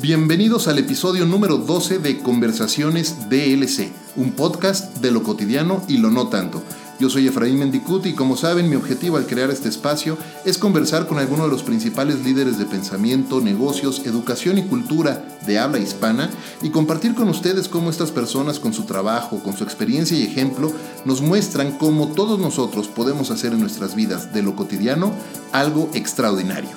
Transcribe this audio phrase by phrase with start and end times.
[0.00, 6.10] Bienvenidos al episodio número 12 de Conversaciones DLC, un podcast de lo cotidiano y lo
[6.10, 6.62] no tanto.
[6.98, 10.16] Yo soy Efraín Mendicut y como saben mi objetivo al crear este espacio
[10.46, 15.58] es conversar con algunos de los principales líderes de pensamiento, negocios, educación y cultura de
[15.58, 16.30] habla hispana
[16.62, 20.72] y compartir con ustedes cómo estas personas con su trabajo, con su experiencia y ejemplo
[21.04, 25.12] nos muestran cómo todos nosotros podemos hacer en nuestras vidas de lo cotidiano
[25.52, 26.70] algo extraordinario.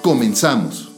[0.00, 0.89] Comenzamos.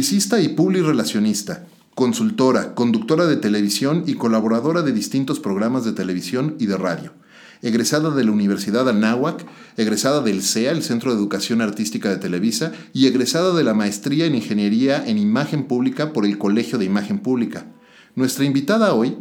[0.00, 6.64] Publicista y publirelacionista, consultora, conductora de televisión y colaboradora de distintos programas de televisión y
[6.64, 7.12] de radio.
[7.60, 9.44] Egresada de la Universidad Anáhuac,
[9.76, 14.24] egresada del CEA, el Centro de Educación Artística de Televisa, y egresada de la Maestría
[14.24, 17.66] en Ingeniería en Imagen Pública por el Colegio de Imagen Pública.
[18.14, 19.18] Nuestra invitada hoy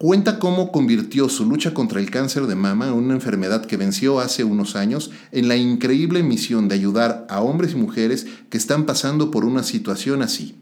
[0.00, 4.44] Cuenta cómo convirtió su lucha contra el cáncer de mama, una enfermedad que venció hace
[4.44, 9.32] unos años, en la increíble misión de ayudar a hombres y mujeres que están pasando
[9.32, 10.54] por una situación así,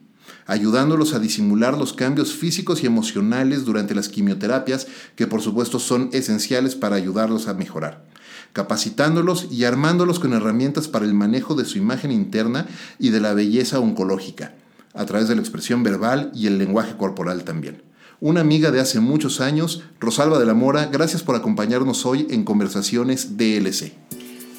[0.47, 6.09] ayudándolos a disimular los cambios físicos y emocionales durante las quimioterapias, que por supuesto son
[6.15, 8.07] esenciales para ayudarlos a mejorar
[8.55, 12.67] capacitándolos y armándolos con herramientas para el manejo de su imagen interna
[12.99, 14.55] y de la belleza oncológica,
[14.95, 17.86] a través de la expresión verbal y el lenguaje corporal también
[18.21, 20.87] una amiga de hace muchos años, Rosalba de la Mora.
[20.87, 23.93] Gracias por acompañarnos hoy en Conversaciones DLC.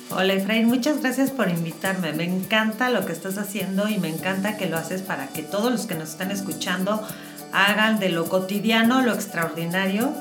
[0.09, 2.13] Hola Efraín, muchas gracias por invitarme.
[2.13, 5.71] Me encanta lo que estás haciendo y me encanta que lo haces para que todos
[5.71, 7.01] los que nos están escuchando
[7.51, 10.13] hagan de lo cotidiano lo extraordinario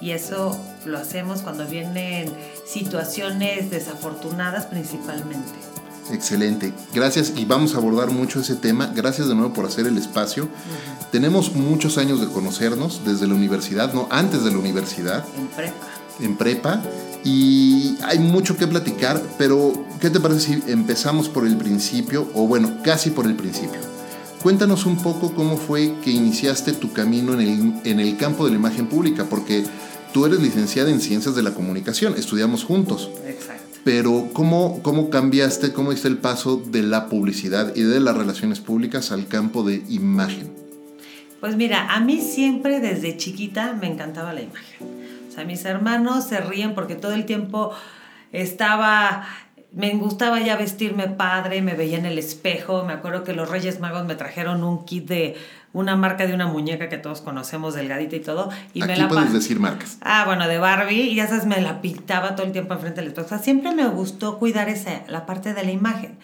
[0.00, 2.32] y eso lo hacemos cuando vienen
[2.66, 5.71] situaciones desafortunadas principalmente.
[6.10, 8.92] Excelente, gracias y vamos a abordar mucho ese tema.
[8.94, 10.48] Gracias de nuevo por hacer el espacio.
[11.10, 15.24] Tenemos muchos años de conocernos desde la universidad, no antes de la universidad.
[15.36, 15.74] En prepa.
[16.20, 16.82] En prepa.
[17.24, 22.28] Y hay mucho que platicar, pero ¿qué te parece si empezamos por el principio?
[22.34, 23.80] O bueno, casi por el principio.
[24.42, 28.50] Cuéntanos un poco cómo fue que iniciaste tu camino en el, en el campo de
[28.50, 29.64] la imagen pública, porque
[30.12, 33.08] tú eres licenciada en Ciencias de la Comunicación, estudiamos juntos.
[33.24, 33.61] Exacto.
[33.84, 38.60] Pero ¿cómo, ¿cómo cambiaste, cómo hiciste el paso de la publicidad y de las relaciones
[38.60, 40.52] públicas al campo de imagen?
[41.40, 44.88] Pues mira, a mí siempre desde chiquita me encantaba la imagen.
[45.28, 47.72] O sea, mis hermanos se ríen porque todo el tiempo
[48.30, 49.26] estaba
[49.72, 52.84] me gustaba ya vestirme padre, me veía en el espejo.
[52.84, 55.36] Me acuerdo que los Reyes Magos me trajeron un kit de
[55.72, 58.50] una marca de una muñeca que todos conocemos, delgadita y todo.
[58.74, 59.98] Y Aquí me la puedes decir marcas.
[60.02, 61.02] Ah, bueno, de Barbie.
[61.02, 63.26] Y ya sabes, me la pintaba todo el tiempo enfrente del espejo.
[63.26, 66.18] O sea, siempre me gustó cuidar esa, la parte de la imagen.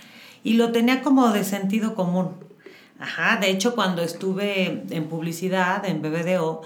[0.44, 2.32] Y lo tenía como de sentido común.
[3.00, 6.62] Ajá, de hecho, cuando estuve en publicidad, en BBDO,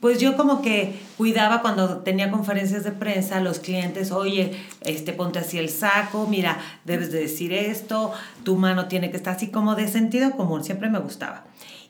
[0.00, 5.38] pues yo como que cuidaba cuando tenía conferencias de prensa, los clientes, oye, este, ponte
[5.38, 8.12] así el saco, mira, debes de decir esto,
[8.44, 11.44] tu mano tiene que estar así como de sentido común, siempre me gustaba.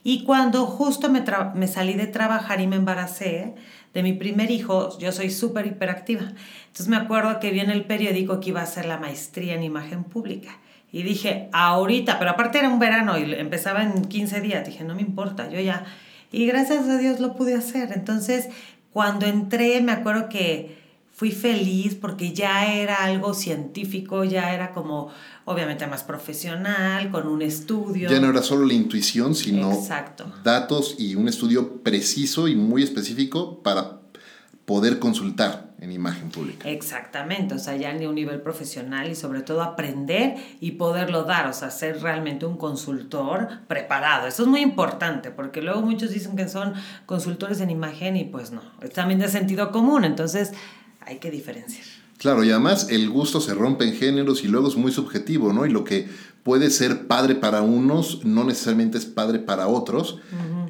[0.07, 1.21] Y cuando justo me,
[1.53, 3.55] me salí de trabajar y me embaracé
[3.93, 6.31] de mi primer hijo, yo soy súper hiperactiva.
[6.67, 9.63] Entonces me acuerdo que vi en el periódico que iba a hacer la maestría en
[9.63, 10.59] imagen pública.
[10.93, 14.95] Y dije, ahorita, pero aparte era un verano y empezaba en 15 días, dije, no
[14.95, 15.83] me importa, yo ya
[16.31, 17.91] y gracias a Dios lo pude hacer.
[17.91, 18.47] Entonces,
[18.93, 20.86] cuando entré, me acuerdo que
[21.17, 25.09] fui feliz porque ya era algo científico, ya era como
[25.45, 28.07] obviamente más profesional, con un estudio.
[28.07, 29.73] Ya no era solo la intuición, sino
[30.43, 34.01] datos y un estudio preciso y muy específico para
[34.65, 36.69] poder consultar en imagen pública.
[36.69, 41.47] Exactamente, o sea, ya en un nivel profesional y sobre todo aprender y poderlo dar,
[41.47, 44.27] o sea, ser realmente un consultor preparado.
[44.27, 46.75] Eso es muy importante porque luego muchos dicen que son
[47.07, 50.51] consultores en imagen y pues no, es también de sentido común, entonces
[51.07, 51.83] hay que diferenciar.
[52.17, 55.65] Claro, y además el gusto se rompe en géneros y luego es muy subjetivo, ¿no?
[55.65, 56.07] Y lo que
[56.43, 60.19] puede ser padre para unos no necesariamente es padre para otros.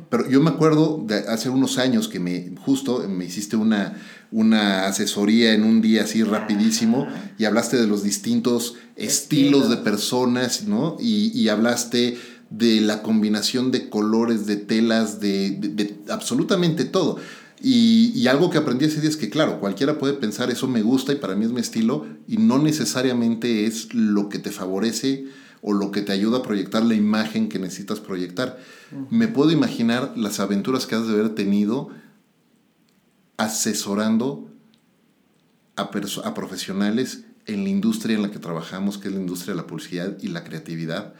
[0.09, 3.97] Pero yo me acuerdo de hace unos años que me justo me hiciste una
[4.31, 7.07] una asesoría en un día así rapidísimo
[7.37, 10.97] y hablaste de los distintos estilos de personas, ¿no?
[10.99, 12.17] Y, hablaste
[12.49, 17.17] de la combinación de colores, de telas, de, absolutamente todo.
[17.59, 20.83] Y, y, algo que aprendí ese día es que, claro, cualquiera puede pensar eso me
[20.83, 25.25] gusta y para mí es mi estilo y no necesariamente es lo que te favorece
[25.61, 28.59] o lo que te ayuda a proyectar la imagen que necesitas proyectar.
[29.09, 31.89] Me puedo imaginar las aventuras que has de haber tenido
[33.37, 34.49] asesorando
[35.75, 35.89] a,
[36.23, 39.67] a profesionales en la industria en la que trabajamos, que es la industria de la
[39.67, 41.13] publicidad y la creatividad,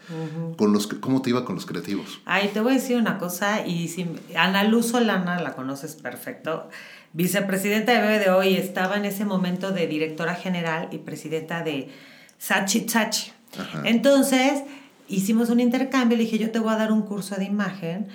[0.56, 2.20] con los, ¿cómo te iba con los creativos?
[2.26, 6.68] Ay, te voy a decir una cosa, y si Ana Luz Solana, la conoces perfecto,
[7.14, 11.88] vicepresidenta de Bebe de hoy, estaba en ese momento de directora general y presidenta de
[12.36, 13.32] Sachi Sachi.
[13.84, 14.62] Entonces,
[15.08, 18.08] hicimos un intercambio, le dije, yo te voy a dar un curso de imagen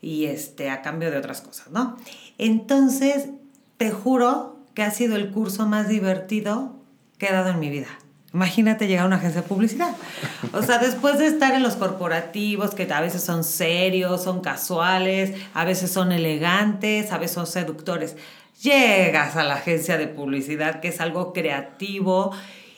[0.00, 1.98] y este, a cambio de otras cosas, ¿no?
[2.38, 3.28] Entonces,
[3.76, 6.77] te juro que ha sido el curso más divertido
[7.18, 7.88] que en mi vida.
[8.34, 9.90] Imagínate llegar a una agencia de publicidad.
[10.52, 15.34] O sea, después de estar en los corporativos, que a veces son serios, son casuales,
[15.54, 18.16] a veces son elegantes, a veces son seductores,
[18.62, 22.32] llegas a la agencia de publicidad, que es algo creativo.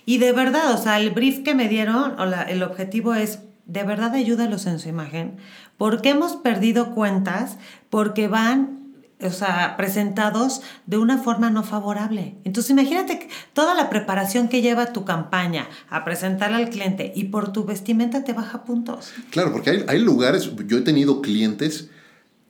[0.06, 3.82] Y de verdad, o sea, el brief que me dieron, o el objetivo es, de
[3.82, 5.36] verdad ayúdalos en su imagen,
[5.76, 7.56] porque hemos perdido cuentas,
[7.90, 8.79] porque van
[9.22, 12.36] o sea, presentados de una forma no favorable.
[12.44, 17.52] Entonces imagínate toda la preparación que lleva tu campaña a presentar al cliente y por
[17.52, 19.12] tu vestimenta te baja puntos.
[19.30, 21.90] Claro, porque hay, hay lugares, yo he tenido clientes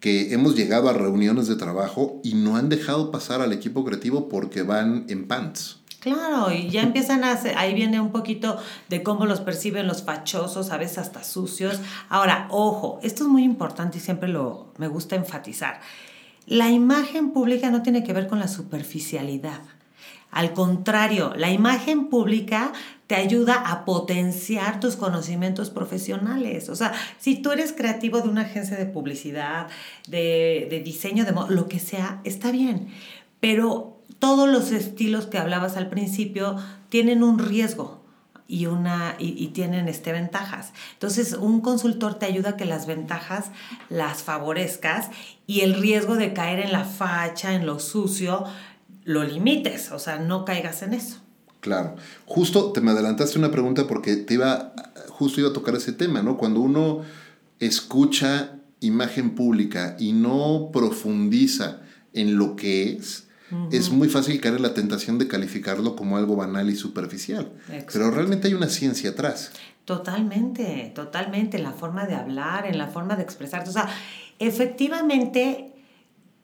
[0.01, 4.29] que hemos llegado a reuniones de trabajo y no han dejado pasar al equipo creativo
[4.29, 5.81] porque van en pants.
[6.01, 8.57] Claro, y ya empiezan a hacer, ahí viene un poquito
[8.89, 11.79] de cómo los perciben los fachosos, a veces hasta sucios.
[12.09, 15.81] Ahora, ojo, esto es muy importante y siempre lo me gusta enfatizar.
[16.47, 19.61] La imagen pública no tiene que ver con la superficialidad.
[20.31, 22.73] Al contrario, la imagen pública
[23.09, 26.69] te ayuda a potenciar tus conocimientos profesionales.
[26.69, 29.67] O sea, si tú eres creativo de una agencia de publicidad,
[30.07, 32.89] de, diseño, de lo que sea, está bien.
[33.41, 36.57] Pero todos los estilos que hablabas al principio
[36.89, 38.00] tienen un riesgo
[38.51, 40.73] y, una, y, tienen este, ventajas.
[40.95, 43.51] Entonces, un consultor te ayuda a que las ventajas
[43.89, 45.09] las favorezcas
[45.47, 48.45] y el riesgo de caer en la facha, en lo sucio,
[49.05, 51.19] lo limites, o sea, no caigas en eso.
[51.61, 51.95] Claro.
[52.27, 54.73] Justo te me adelantaste una pregunta porque te iba,
[55.09, 56.37] justo iba a tocar ese tema, ¿no?
[56.37, 57.03] Cuando uno
[57.61, 61.83] escucha imagen pública y no profundiza
[62.15, 63.29] en lo que es,
[63.73, 67.53] es muy fácil caer en la tentación de calificarlo como algo banal y superficial.
[67.93, 69.53] Pero realmente hay una ciencia atrás.
[69.85, 73.71] Totalmente, totalmente, en la forma de hablar, en la forma de expresarte.
[73.71, 73.89] O sea,
[74.39, 75.73] efectivamente,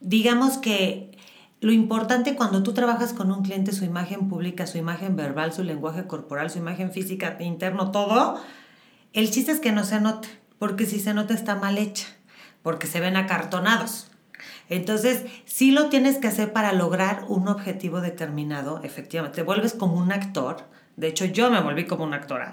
[0.01, 1.17] digamos que
[1.61, 5.63] lo importante cuando tú trabajas con un cliente, su imagen pública, su imagen verbal, su
[5.63, 8.41] lenguaje corporal, su imagen física, interno, todo,
[9.13, 12.07] el chiste es que no se note, porque si se nota está mal hecha,
[12.63, 14.11] porque se ven acartonados.
[14.69, 19.37] Entonces, sí lo tienes que hacer para lograr un objetivo determinado, efectivamente.
[19.37, 20.65] Te vuelves como un actor.
[20.97, 22.53] De hecho, yo me volví como una actora.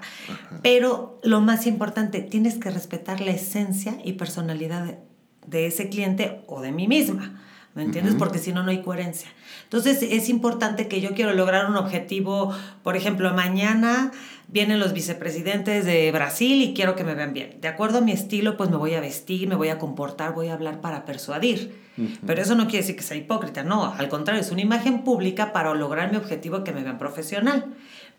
[0.62, 4.98] Pero lo más importante, tienes que respetar la esencia y personalidad
[5.46, 7.40] de, ese cliente o de mí misma.
[7.74, 8.14] ¿Me entiendes?
[8.14, 9.28] Porque si no, no hay coherencia.
[9.64, 14.12] Entonces, es importante que yo quiero lograr un objetivo, por ejemplo, mañana
[14.48, 17.58] vienen los vicepresidentes de Brasil y quiero que me vean bien.
[17.60, 20.48] De acuerdo a mi estilo, pues me voy a vestir, me voy a comportar, voy
[20.48, 21.82] a hablar para persuadir.
[22.26, 25.52] Pero eso no quiere decir que sea hipócrita, no, al contrario, es una imagen pública
[25.52, 27.66] para lograr mi objetivo que me vean profesional,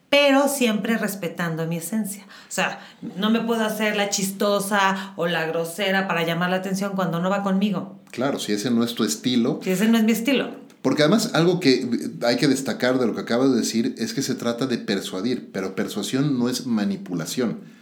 [0.10, 2.24] pero siempre respetando mi esencia.
[2.24, 2.80] O sea,
[3.18, 7.30] no me puedo hacer la chistosa o la grosera para llamar la atención cuando no
[7.30, 8.00] va conmigo.
[8.12, 9.60] Claro, si ese no es tu estilo.
[9.62, 10.51] Si ese no es mi estilo.
[10.86, 11.90] Porque además algo que
[12.22, 15.50] hay que destacar de lo que acabas de decir es que se trata de persuadir,
[15.52, 17.74] pero persuasión no es manipulación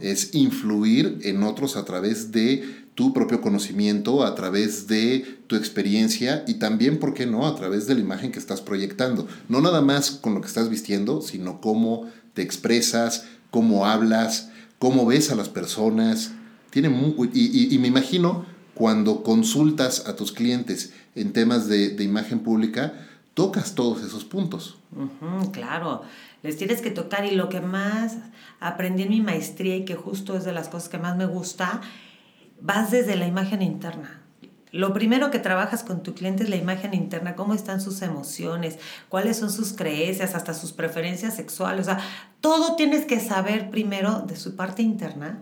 [0.00, 2.64] es influir en otros a través de
[2.94, 7.86] tu propio conocimiento, a través de tu experiencia y también, ¿por qué no?, a través
[7.86, 9.26] de la imagen que estás proyectando.
[9.48, 15.06] No nada más con lo que estás vistiendo, sino cómo te expresas, cómo hablas, cómo
[15.06, 16.32] ves a las personas.
[16.70, 16.88] Tiene
[17.32, 18.44] y, me imagino
[18.74, 22.94] cuando consultas a tus clientes en temas de, imagen pública,
[23.34, 24.78] tocas todos esos puntos.
[25.52, 26.02] claro,
[26.42, 28.16] les tienes que tocar y lo que más
[28.60, 31.80] aprendí en mi maestría y que justo es de las cosas que más me gusta,
[32.60, 34.22] vas desde la imagen interna.
[34.72, 38.78] Lo primero que trabajas con tu cliente es la imagen interna, cómo están sus emociones,
[39.10, 41.82] cuáles son sus creencias, hasta sus preferencias sexuales.
[41.82, 42.00] O sea,
[42.40, 45.40] todo tienes que saber primero de su parte interna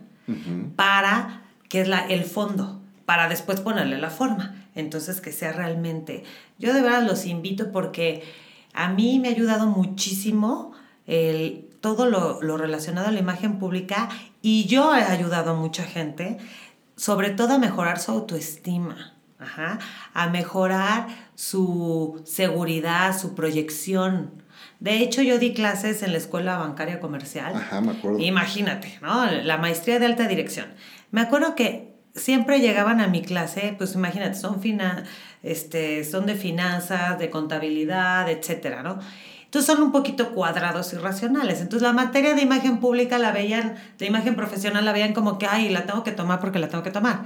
[0.75, 4.60] para, que es la, el fondo, para después ponerle la forma.
[4.75, 6.25] Entonces, que sea realmente.
[6.59, 8.23] Yo de verdad los invito porque
[8.73, 10.73] a mí me ha ayudado muchísimo
[11.07, 14.09] el todo lo, relacionado a la imagen pública
[14.43, 16.39] y yo he ayudado a mucha gente,
[16.97, 19.15] sobre todo a mejorar su autoestima,
[20.13, 24.43] a mejorar su seguridad, su proyección.
[24.81, 27.55] De hecho, yo di clases en la Escuela Bancaria Comercial.
[27.55, 28.19] Ajá, me acuerdo.
[28.19, 29.25] Imagínate, ¿no?
[29.27, 30.67] La maestría de alta dirección.
[31.11, 35.05] Me acuerdo que siempre llegaban a mi clase, pues imagínate, son, fina,
[35.43, 38.99] este, son de finanzas, de contabilidad, etcétera, ¿no?
[39.45, 41.61] Entonces son un poquito cuadrados y racionales.
[41.61, 45.47] Entonces la materia de imagen pública la veían, de imagen profesional la veían como que,
[45.47, 47.25] ay, la tengo que tomar porque la tengo que tomar.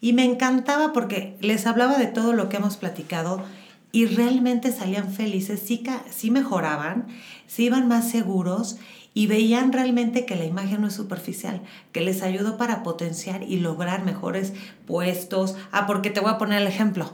[0.00, 3.42] Y me encantaba porque les hablaba de todo lo que hemos platicado
[3.90, 7.06] y realmente salían felices, sí, sí mejoraban,
[7.46, 8.76] sí iban más seguros
[9.14, 13.60] y veían realmente que la imagen no es superficial, que les ayudó para potenciar y
[13.60, 14.52] lograr mejores
[14.86, 15.56] puestos.
[15.72, 17.12] Ah, porque te voy a poner el ejemplo.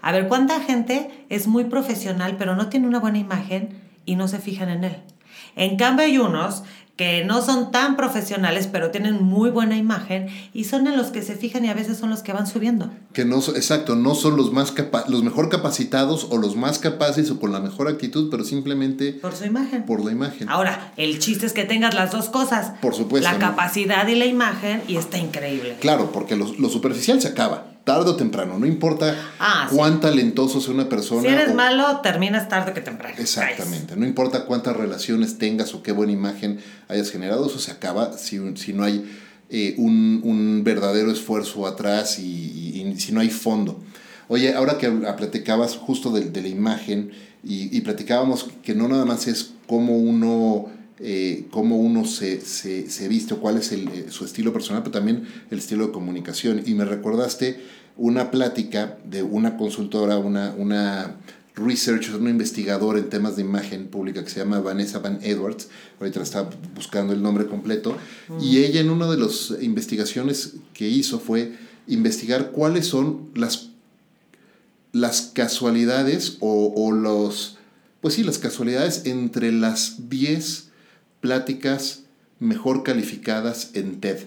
[0.00, 4.28] A ver, ¿cuánta gente es muy profesional pero no tiene una buena imagen y no
[4.28, 4.96] se fijan en él.
[5.56, 6.64] En cambio hay unos
[6.96, 11.22] que no son tan profesionales, pero tienen muy buena imagen y son en los que
[11.22, 12.90] se fijan y a veces son los que van subiendo.
[13.12, 14.74] Que no, exacto, no son los más
[15.08, 19.34] los mejor capacitados o los más capaces o con la mejor actitud, pero simplemente por
[19.34, 19.84] su imagen.
[19.84, 20.48] Por la imagen.
[20.48, 22.72] Ahora, el chiste es que tengas las dos cosas.
[22.80, 23.30] Por supuesto.
[23.30, 25.76] La capacidad y la imagen y está increíble.
[25.80, 30.60] Claro, porque lo, lo superficial se acaba tarde o temprano, no importa ah, cuán talentoso
[30.60, 31.22] sea una persona.
[31.22, 33.16] Si eres malo, terminas tarde que temprano.
[33.18, 38.16] Exactamente, no importa cuántas relaciones tengas o qué buena imagen hayas generado, eso se acaba
[38.16, 39.04] si, si no hay
[39.50, 43.82] eh, un, un, verdadero esfuerzo atrás y, si no hay fondo.
[44.28, 47.10] Oye, ahora que platicabas justo de, de la imagen
[47.44, 50.70] y, y, platicábamos que no nada más es cómo uno
[51.04, 54.84] eh, cómo uno se, se, se, viste o cuál es el, eh, su estilo personal,
[54.84, 56.62] pero también el estilo de comunicación.
[56.64, 57.60] Y me recordaste
[57.96, 61.16] una plática de una consultora, una, una
[61.56, 65.68] researcher, una investigadora en temas de imagen pública que se llama Vanessa Van Edwards,
[65.98, 67.96] ahorita está buscando el nombre completo,
[68.40, 71.52] y ella en una de las investigaciones que hizo fue
[71.88, 73.70] investigar cuáles son las,
[74.92, 77.58] las casualidades o, o los,
[78.00, 80.71] pues sí, las casualidades entre las 10
[81.22, 82.02] pláticas
[82.40, 84.18] mejor calificadas en TED,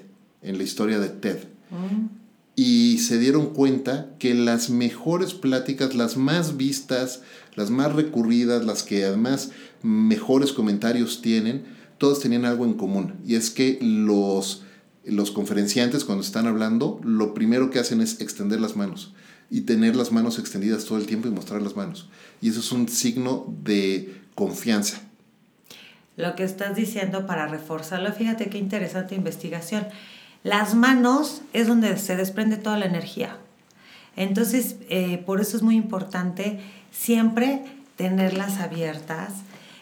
[0.42, 1.40] en la historia de TED.
[1.70, 2.08] Mm.
[2.56, 7.22] Y se dieron cuenta que las mejores pláticas, las más vistas,
[7.56, 9.52] las más recurridas, las que además
[9.84, 11.66] mejores comentarios tienen,
[11.98, 13.16] todas tenían algo en común.
[13.28, 14.64] Y es que los,
[15.04, 19.14] los conferenciantes cuando están hablando, lo primero que hacen es extender las manos
[19.52, 22.10] y tener las manos extendidas todo el tiempo y mostrar las manos.
[22.42, 25.02] Y eso es un signo de confianza
[26.18, 28.12] lo que estás diciendo para reforzarlo.
[28.14, 29.88] Fíjate qué interesante investigación.
[30.44, 33.38] Las manos es donde se desprende toda la energía.
[34.16, 36.60] Entonces, eh, por eso es muy importante
[36.92, 39.34] siempre tenerlas abiertas.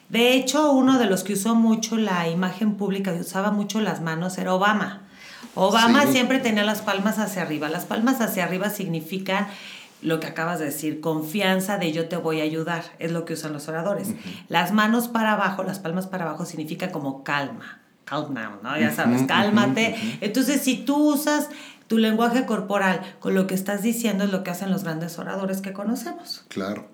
[0.10, 4.02] De hecho, uno de los que usó mucho la imagen pública y usaba mucho las
[4.02, 5.02] manos era Obama.
[5.56, 7.70] Obama siempre tenía las palmas hacia arriba.
[7.70, 9.48] Las palmas hacia arriba significan
[10.04, 13.34] lo que acabas de decir, confianza de yo te voy a ayudar, es lo que
[13.34, 14.10] usan los oradores.
[14.50, 18.78] Las manos para abajo, las palmas para abajo significa como calma, calm down, ¿no?
[18.80, 19.96] Ya sabes, cálmate.
[20.22, 21.50] Entonces, si tú usas
[21.88, 25.62] tu lenguaje corporal con lo que estás diciendo es lo que hacen los grandes oradores
[25.62, 26.46] que conocemos.
[26.48, 26.88] Claro.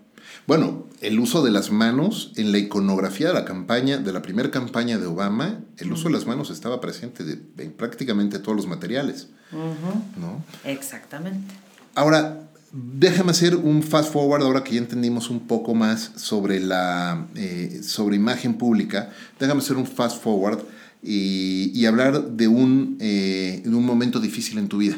[0.45, 4.51] Bueno, el uso de las manos en la iconografía de la campaña, de la primera
[4.51, 7.23] campaña de Obama, el uso de las manos estaba presente
[7.57, 9.29] en prácticamente todos los materiales.
[9.51, 10.43] ¿no?
[10.63, 11.53] Exactamente.
[11.95, 17.27] Ahora, Déjame hacer un fast forward ahora que ya entendimos un poco más sobre la
[17.35, 19.11] eh, sobre imagen pública.
[19.39, 20.59] Déjame hacer un fast forward
[21.01, 24.97] y, hablar de un, eh, de un momento difícil en tu vida.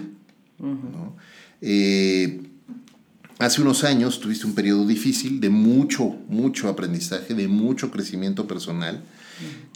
[1.61, 2.41] Eh,
[3.39, 9.01] hace unos años tuviste un periodo difícil de mucho, mucho aprendizaje, de mucho crecimiento personal.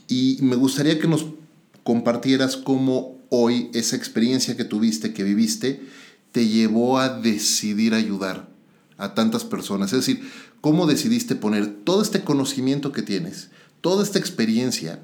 [0.10, 1.28] Y me gustaría que nos
[1.84, 5.82] compartieras cómo hoy esa experiencia que tuviste, que viviste,
[6.36, 8.50] te llevó a decidir ayudar
[8.98, 9.94] a tantas personas?
[9.94, 15.00] Es decir, ¿cómo decidiste poner todo este conocimiento que tienes, toda esta experiencia,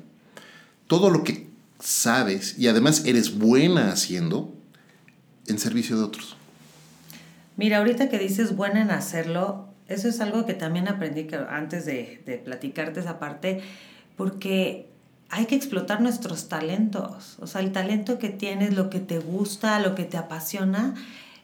[0.87, 1.47] todo lo que
[1.79, 4.53] sabes y además eres buena haciendo
[5.47, 6.35] en servicio de otros?
[7.55, 12.21] Mira, ahorita que dices buena en hacerlo, eso es algo que también aprendí antes de,
[12.25, 13.61] de platicarte esa parte,
[14.17, 14.90] porque
[15.31, 17.37] hay que explotar nuestros talentos.
[17.39, 20.93] O sea, el talento que tienes, lo que te gusta, lo que te apasiona,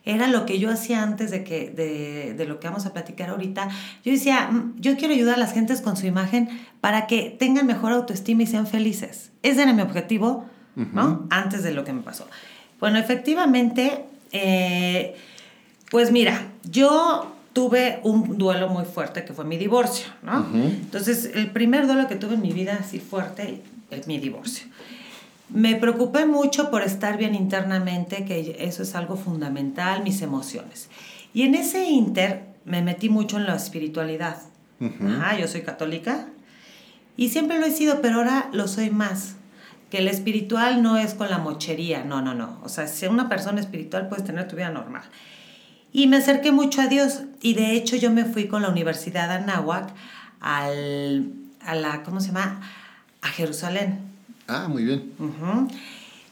[0.03, 3.29] era lo que yo hacía antes de, que, de, de, lo que vamos a platicar
[3.29, 3.69] ahorita.
[4.03, 6.49] Yo decía, mm, yo quiero ayudar a las gentes con su imagen
[6.81, 9.31] para que tengan mejor autoestima y sean felices.
[9.41, 11.25] Ese era mi objetivo, ¿no?
[11.29, 12.27] Antes de lo que me pasó.
[12.79, 15.15] Bueno, efectivamente, eh,
[15.89, 20.45] pues mira, yo tuve un duelo muy fuerte que fue mi divorcio, ¿no?
[20.53, 23.63] Entonces, el primer duelo que tuve en mi vida así fuerte
[24.05, 24.67] mi divorcio.
[25.49, 30.89] Me preocupé mucho por estar bien internamente, que eso es algo fundamental, mis emociones.
[31.33, 34.37] Y en ese inter me metí mucho en la espiritualidad.
[34.79, 36.27] yo soy católica
[37.15, 39.35] y siempre lo he sido, pero ahora lo soy más.
[39.89, 42.59] Que el espiritual no es con la mochería, no, no, no.
[42.63, 45.03] O sea, si una persona espiritual puedes tener tu vida normal.
[45.93, 49.29] Y me acerqué mucho a Dios y de hecho yo me fui con la Universidad
[49.29, 49.93] de Anáhuac
[50.41, 51.31] al
[51.67, 52.61] a la, ¿cómo se llama?
[53.21, 53.99] A Jerusalén.
[54.47, 55.13] Ah, muy bien.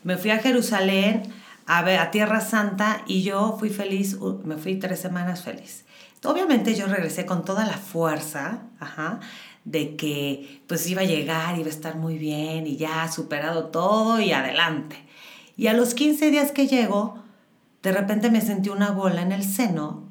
[0.03, 1.23] Me fui a Jerusalén,
[1.65, 5.85] a, ver, a Tierra Santa, y yo fui feliz, me fui tres semanas feliz.
[6.23, 9.19] Obviamente yo regresé con toda la fuerza, ajá,
[9.63, 14.19] de que pues iba a llegar, iba a estar muy bien y ya superado todo
[14.19, 14.95] y adelante.
[15.57, 17.23] Y a los 15 días que llego,
[17.83, 20.03] de repente me sentí una bola en el seno,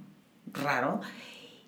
[0.53, 1.01] raro,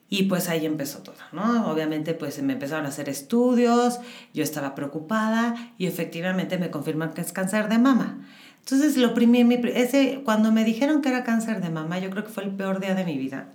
[0.08, 1.70] y pues ahí empezó todo, ¿no?
[1.70, 3.98] Obviamente pues me empezaron a hacer estudios,
[4.32, 8.18] yo estaba preocupada y efectivamente me confirman que es cáncer de mama.
[8.60, 12.30] Entonces lo primero, ese, cuando me dijeron que era cáncer de mama, yo creo que
[12.30, 13.50] fue el peor día de mi vida,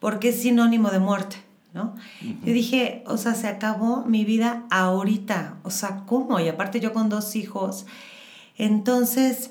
[0.00, 1.36] porque es sinónimo de muerte.
[1.74, 1.94] ¿no?
[2.22, 6.40] Yo dije, o sea, se acabó mi vida ahorita, o sea, ¿cómo?
[6.40, 7.84] Y aparte yo con dos hijos.
[8.56, 9.50] Entonces,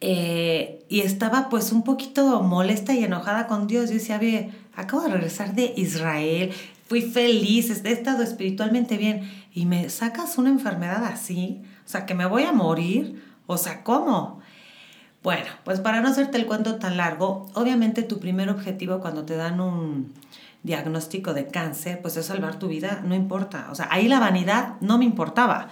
[0.00, 3.88] eh, y estaba pues un poquito molesta y enojada con Dios.
[3.88, 6.52] Yo decía, ve, acabo de regresar de Israel,
[6.86, 12.14] fui feliz, he estado espiritualmente bien, y me sacas una enfermedad así, o sea, que
[12.14, 14.40] me voy a morir, o sea, ¿cómo?
[15.22, 19.36] Bueno, pues para no hacerte el cuento tan largo, obviamente tu primer objetivo cuando te
[19.36, 20.12] dan un,
[20.62, 23.68] diagnóstico de cáncer, pues es salvar tu vida, no importa.
[23.70, 25.68] O sea, ahí la vanidad no me importaba.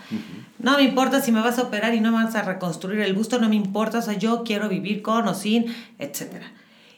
[0.58, 3.14] No me importa si me vas a operar y no me vas a reconstruir el
[3.14, 3.98] busto, no me importa.
[3.98, 5.66] O sea, yo quiero vivir con o sin,
[5.98, 6.42] etc.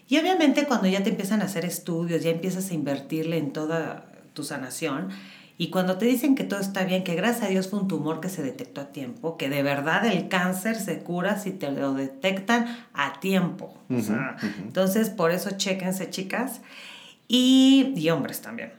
[0.08, 4.06] Y obviamente cuando ya te empiezan a hacer estudios, ya empiezas a invertirle en toda
[4.34, 5.10] tu sanación,
[5.58, 8.20] y cuando te dicen que todo está bien, que gracias a Dios fue un tumor
[8.20, 11.94] que se detectó a tiempo, que de verdad el cáncer se cura si te lo
[11.94, 13.72] detectan a tiempo.
[13.88, 16.62] Entonces, por eso chéquense, chicas
[17.28, 18.72] y, hombres también.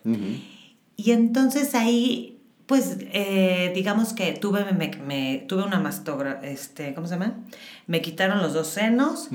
[0.97, 7.13] Y entonces ahí, pues, eh, digamos que tuve, me, tuve una mastografía, este, ¿cómo se
[7.13, 7.35] llama?
[7.87, 9.29] Me quitaron los dos senos.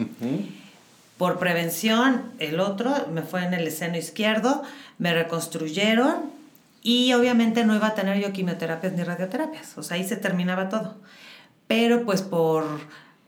[1.18, 4.62] Por prevención, el otro me fue en el seno izquierdo,
[4.98, 6.30] me reconstruyeron
[6.82, 9.76] y obviamente no iba a tener yo quimioterapias ni radioterapias.
[9.76, 10.96] O sea, ahí se terminaba todo.
[11.66, 12.64] Pero pues por,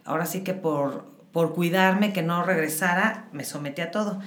[0.04, 4.20] ahora sí que por, por cuidarme, que no regresara, me sometí a todo.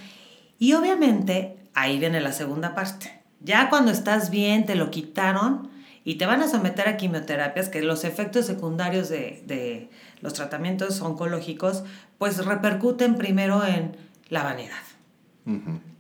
[0.60, 3.24] Y obviamente ahí viene la segunda parte.
[3.41, 5.69] Ya cuando estás bien, te lo quitaron
[6.06, 9.89] y te van a someter a quimioterapias, que los efectos secundarios de,
[10.24, 11.84] los tratamientos oncológicos,
[12.18, 13.96] pues repercuten primero en
[14.30, 14.72] la vanidad.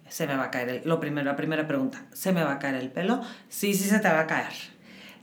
[0.09, 2.59] Se me va a caer, el, lo primero, la primera pregunta, ¿se me va a
[2.59, 3.21] caer el pelo?
[3.49, 4.53] Sí, sí se te va a caer.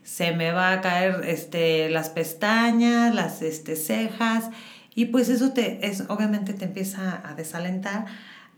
[0.03, 4.51] Se me va a caer este, las pestañas, las este, cejas,
[4.95, 8.07] y pues eso te, es, obviamente te empieza a desalentar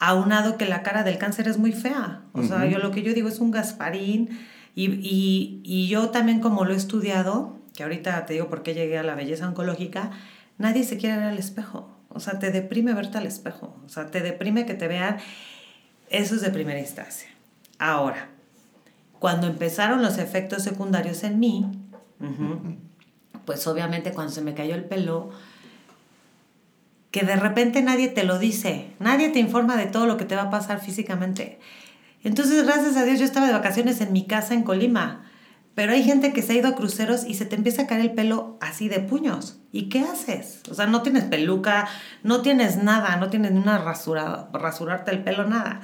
[0.02, 2.22] aunado que la cara del cáncer es muy fea.
[2.32, 4.30] O sea, yo lo que yo digo es un Gasparín
[4.74, 9.02] y, yo también como lo he estudiado, que ahorita te digo por qué llegué a
[9.02, 10.10] la belleza oncológica,
[10.62, 11.90] nadie se quiere ver al espejo.
[12.08, 13.76] O sea, te deprime verte al espejo.
[13.84, 15.18] O sea, te deprime que te vean.
[16.08, 17.28] Eso es de primera instancia.
[17.78, 18.28] Ahora,
[19.18, 21.66] cuando empezaron los efectos secundarios en mí,
[23.44, 25.30] pues obviamente cuando se me cayó el pelo,
[27.10, 30.36] que de repente nadie te lo dice, nadie te informa de todo lo que te
[30.36, 31.58] va a pasar físicamente.
[32.22, 35.24] Entonces, gracias a Dios, yo estaba de vacaciones en mi casa en Colima,
[35.74, 38.02] pero hay gente que se ha ido a cruceros y se te empieza a caer
[38.02, 39.58] el pelo así de puños.
[39.72, 40.60] ¿Y qué haces?
[40.70, 41.88] O sea, no tienes peluca,
[42.22, 45.80] no tienes nada, no tienes ni una rasurada, rasurarte el pelo, nada.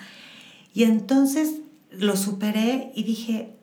[0.74, 3.54] Y entonces lo superé y dije,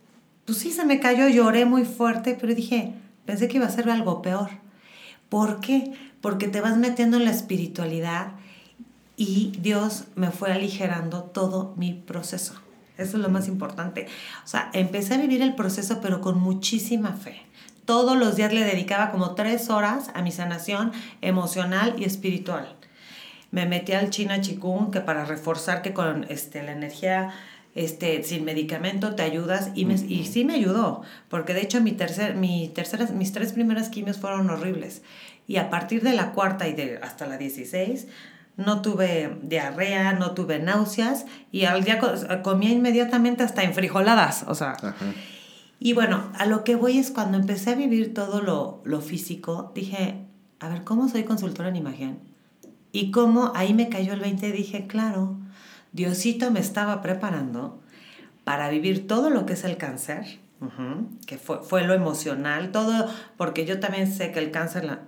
[0.45, 2.93] pues sí, se me cayó, lloré muy fuerte, pero dije,
[3.25, 4.49] pensé que iba a ser algo peor.
[5.29, 5.93] ¿Por qué?
[6.25, 8.31] porque te vas metiendo en la espiritualidad
[9.15, 12.55] y Dios me fue aligerando todo mi proceso.
[12.97, 14.07] Eso es lo más importante.
[14.43, 17.41] O sea, empecé a vivir el proceso, pero con muchísima fe.
[17.85, 22.75] Todos los días le dedicaba como tres horas a mi sanación emocional y espiritual.
[23.51, 27.33] Me metí al China Chikung, que para reforzar que con este, la energía
[27.75, 31.91] este, sin medicamento te ayudas y, me, y sí me ayudó, porque de hecho mi
[31.91, 35.01] tercer, mi tercera, mis tres primeras quimios fueron horribles
[35.45, 38.07] y a partir de la cuarta y de hasta la 16
[38.57, 41.99] no tuve diarrea, no tuve náuseas y al día
[42.41, 44.77] comía inmediatamente hasta en frijoladas, o sea.
[45.79, 49.71] Y bueno, a lo que voy es cuando empecé a vivir todo lo, lo físico,
[49.75, 50.25] dije,
[50.59, 52.19] a ver, ¿cómo soy consultora en imagen?
[52.91, 55.37] Y cómo ahí me cayó el 20 y dije, claro,
[55.91, 57.81] Diosito me estaba preparando
[58.45, 60.39] para vivir todo lo que es el cáncer,
[61.25, 64.99] que fue, fue lo emocional, todo, porque yo también sé que el cáncer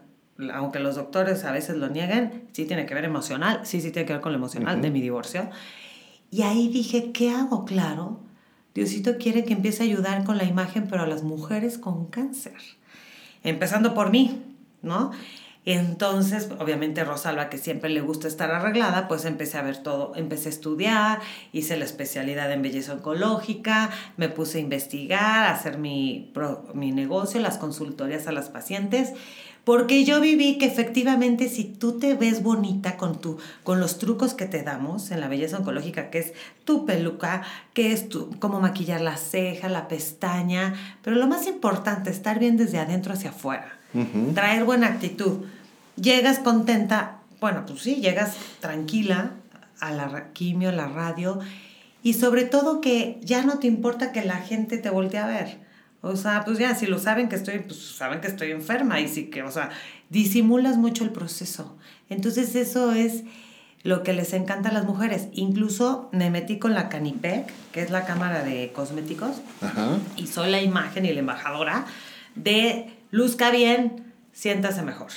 [0.54, 4.06] aunque los doctores a veces lo nieguen, sí tiene que ver emocional, sí, sí tiene
[4.06, 5.50] que ver con lo emocional de mi divorcio.
[6.30, 7.66] Y ahí dije, ¿qué hago?
[7.66, 8.20] Claro,
[8.74, 12.58] Diosito quiere que empiece a ayudar con la imagen, pero a las mujeres con cáncer.
[13.44, 14.44] Empezando por mí,
[14.84, 15.12] ¿no?
[15.70, 20.48] Entonces, obviamente Rosalba, que siempre le gusta estar arreglada, pues empecé a ver todo, empecé
[20.48, 21.20] a estudiar,
[21.52, 26.32] hice la especialidad en belleza oncológica, me puse a investigar, a hacer mi,
[26.74, 29.12] mi negocio, las consultorías a las pacientes,
[29.66, 34.34] porque yo viví que efectivamente si tú te ves bonita con, tu, con los trucos
[34.34, 37.42] que te damos en la belleza oncológica, que es tu peluca,
[37.74, 42.56] que es tu, cómo maquillar la ceja, la pestaña, pero lo más importante, estar bien
[42.56, 43.80] desde adentro hacia afuera,
[44.34, 45.40] traer buena actitud
[45.98, 49.32] Llegas contenta, bueno, pues sí, llegas tranquila
[49.80, 51.40] a la quimio, a la radio,
[52.04, 55.58] y sobre todo que ya no te importa que la gente te voltee a ver.
[56.02, 59.08] O sea, pues ya, si lo saben que estoy, pues saben que estoy enferma y
[59.08, 59.72] sí que, o sea,
[60.10, 61.76] disimulas mucho el proceso.
[62.10, 63.24] Entonces eso es
[63.84, 65.28] lo que les encanta a las mujeres.
[65.34, 69.38] Incluso me metí con la Canipec, que es la cámara de cosméticos,
[70.16, 71.86] y soy la imagen y la embajadora
[72.36, 75.10] de luzca bien, siéntase mejor.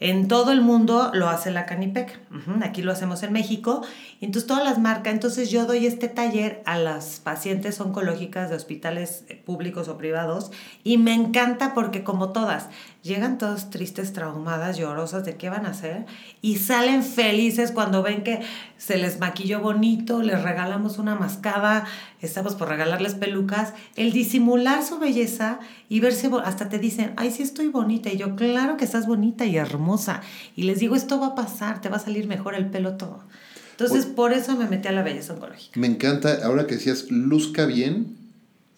[0.00, 2.18] En todo el mundo lo hace la Canipec.
[2.62, 3.82] Aquí lo hacemos en México.
[4.22, 5.12] Entonces, todas las marcas.
[5.12, 10.52] Entonces, yo doy este taller a las pacientes oncológicas de hospitales eh, públicos o privados.
[10.84, 12.70] Y me encanta porque, como todas,
[13.02, 16.06] llegan todas tristes, traumadas, llorosas de qué van a hacer
[16.42, 18.40] y salen felices cuando ven que
[18.76, 21.86] se les maquilló bonito, les regalamos una mascada,
[22.20, 27.42] estamos por regalarles pelucas, el disimular su belleza y verse, hasta te dicen, ay, sí
[27.42, 30.20] estoy bonita, y yo, claro que estás bonita y hermosa,
[30.56, 33.24] y les digo, esto va a pasar, te va a salir mejor el pelo todo.
[33.72, 35.80] Entonces, por eso me metí a la belleza oncológica.
[35.80, 38.19] Me encanta, ahora que decías, luzca bien,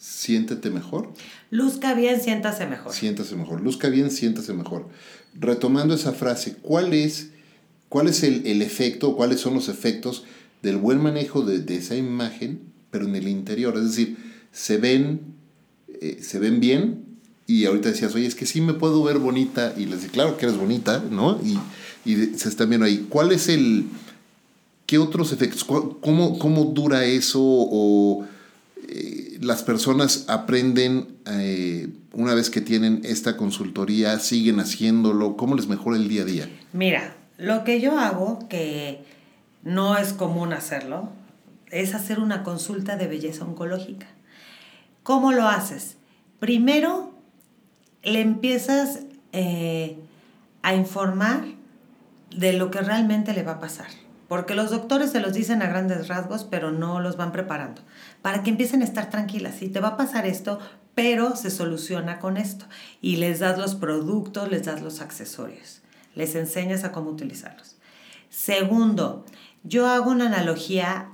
[0.03, 1.13] siéntete mejor.
[1.51, 2.93] Luzca bien, siéntase mejor.
[2.93, 3.61] Siéntase mejor.
[3.61, 4.89] Luzca bien, siéntase mejor.
[5.39, 7.31] Retomando esa frase, ¿cuál es,
[7.89, 10.25] cuál es el, el efecto, cuáles son los efectos
[10.61, 13.77] del buen manejo de, de, esa imagen, pero en el interior?
[13.77, 14.17] Es decir,
[14.51, 15.21] se ven,
[16.01, 17.05] eh, se ven bien
[17.47, 20.37] y ahorita decías, oye, es que sí me puedo ver bonita y les digo, claro
[20.37, 21.39] que eres bonita, ¿no?
[21.45, 21.59] Y,
[22.11, 23.07] y se están viendo ahí.
[23.09, 23.87] ¿Cuál es el,
[24.85, 28.27] qué otros efectos, cómo, cómo dura eso o
[28.89, 35.67] eh, las personas aprenden eh, una vez que tienen esta consultoría, siguen haciéndolo, ¿cómo les
[35.67, 36.49] mejora el día a día?
[36.73, 39.05] Mira, lo que yo hago, que
[39.63, 41.11] no es común hacerlo,
[41.71, 44.07] es hacer una consulta de belleza oncológica.
[45.03, 45.97] ¿Cómo lo haces?
[46.39, 47.13] Primero,
[48.03, 49.01] le empiezas
[49.33, 49.97] eh,
[50.63, 51.45] a informar
[52.37, 53.89] de lo que realmente le va a pasar.
[54.33, 57.83] Porque los doctores se los dicen a grandes rasgos, pero no los van preparando.
[58.23, 59.57] Para que empiecen a estar tranquilas.
[59.57, 60.59] Si te va a pasar esto,
[60.95, 62.65] pero se soluciona con esto.
[63.03, 65.83] Y les das los productos, les das los accesorios.
[66.15, 67.77] Les enseñas a cómo utilizarlos.
[68.31, 69.27] Segundo,
[69.65, 71.11] yo hago una analogía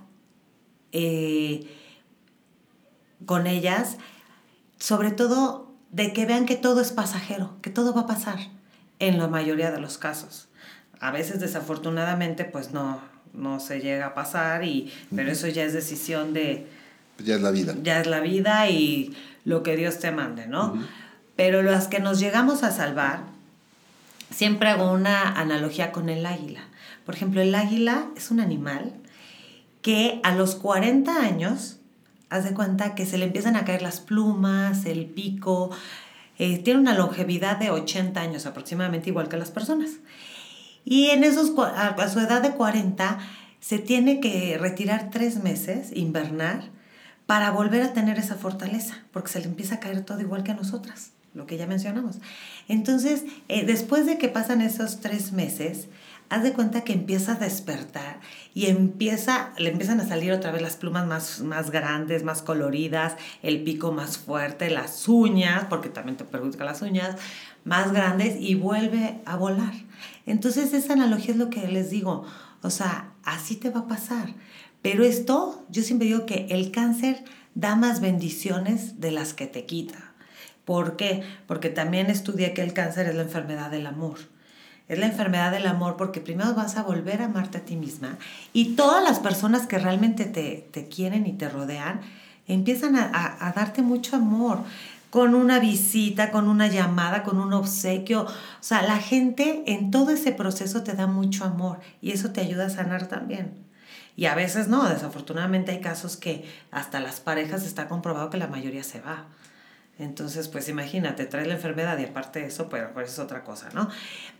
[0.93, 1.67] eh,
[3.27, 3.97] con ellas,
[4.79, 8.39] sobre todo de que vean que todo es pasajero, que todo va a pasar
[9.01, 10.48] en la mayoría de los casos.
[11.01, 13.01] A veces desafortunadamente pues no,
[13.33, 16.67] no se llega a pasar, y, pero eso ya es decisión de...
[17.25, 17.75] Ya es la vida.
[17.83, 20.83] Ya es la vida y lo que Dios te mande, ¿no?
[21.37, 23.21] Pero las que nos llegamos a salvar,
[24.31, 26.63] siempre hago una analogía con el águila.
[27.07, 28.93] Por ejemplo, el águila es un animal
[29.83, 31.79] que a los 40 años,
[32.29, 35.71] haz de cuenta que se le empiezan a caer las plumas, el pico,
[36.39, 39.91] eh, tiene una longevidad de 80 años aproximadamente, igual que las personas.
[40.91, 43.19] Y en esos, a su edad de 40,
[43.61, 46.71] se tiene que retirar tres meses, invernar,
[47.27, 50.53] para volver a tener esa fortaleza, porque se le empieza a caer todo igual que
[50.53, 52.21] a nosotras, lo que ya mencionamos.
[52.69, 55.89] Entonces, eh, después de que pasan esos tres meses,
[56.31, 58.21] haz de cuenta que empieza a despertar
[58.55, 63.15] y empieza, le empiezan a salir otra vez las plumas más, más grandes, más coloridas,
[63.43, 67.17] el pico más fuerte, las uñas, porque también te perjudica las uñas,
[67.67, 69.75] más grandes y vuelve a volar.
[70.31, 72.25] Entonces esa analogía es lo que les digo,
[72.63, 74.35] o sea, así te va a pasar.
[74.83, 79.67] Pero esto, yo siempre digo que el cáncer da más bendiciones de las que te
[79.67, 80.13] quita.
[80.65, 81.23] ¿Por qué?
[81.47, 84.19] Porque también estudié que el cáncer es la enfermedad del amor.
[84.87, 88.17] Es la enfermedad del amor porque primero vas a volver a amarte a ti misma
[88.55, 92.01] y todas las personas que realmente te, te quieren y te rodean
[92.49, 94.61] empiezan a, darte mucho amor
[95.11, 98.23] con una visita, con una llamada, con un obsequio.
[98.23, 98.29] O
[98.61, 102.67] sea, la gente en todo ese proceso te da mucho amor y eso te ayuda
[102.67, 103.67] a sanar también.
[104.17, 108.49] Y a veces no, desafortunadamente hay casos que hasta las parejas está comprobado que la
[108.49, 109.27] mayoría se va.
[109.99, 113.69] Entonces, pues imagínate, trae la enfermedad y aparte de eso, pero pues es otra cosa,
[113.75, 113.89] ¿no?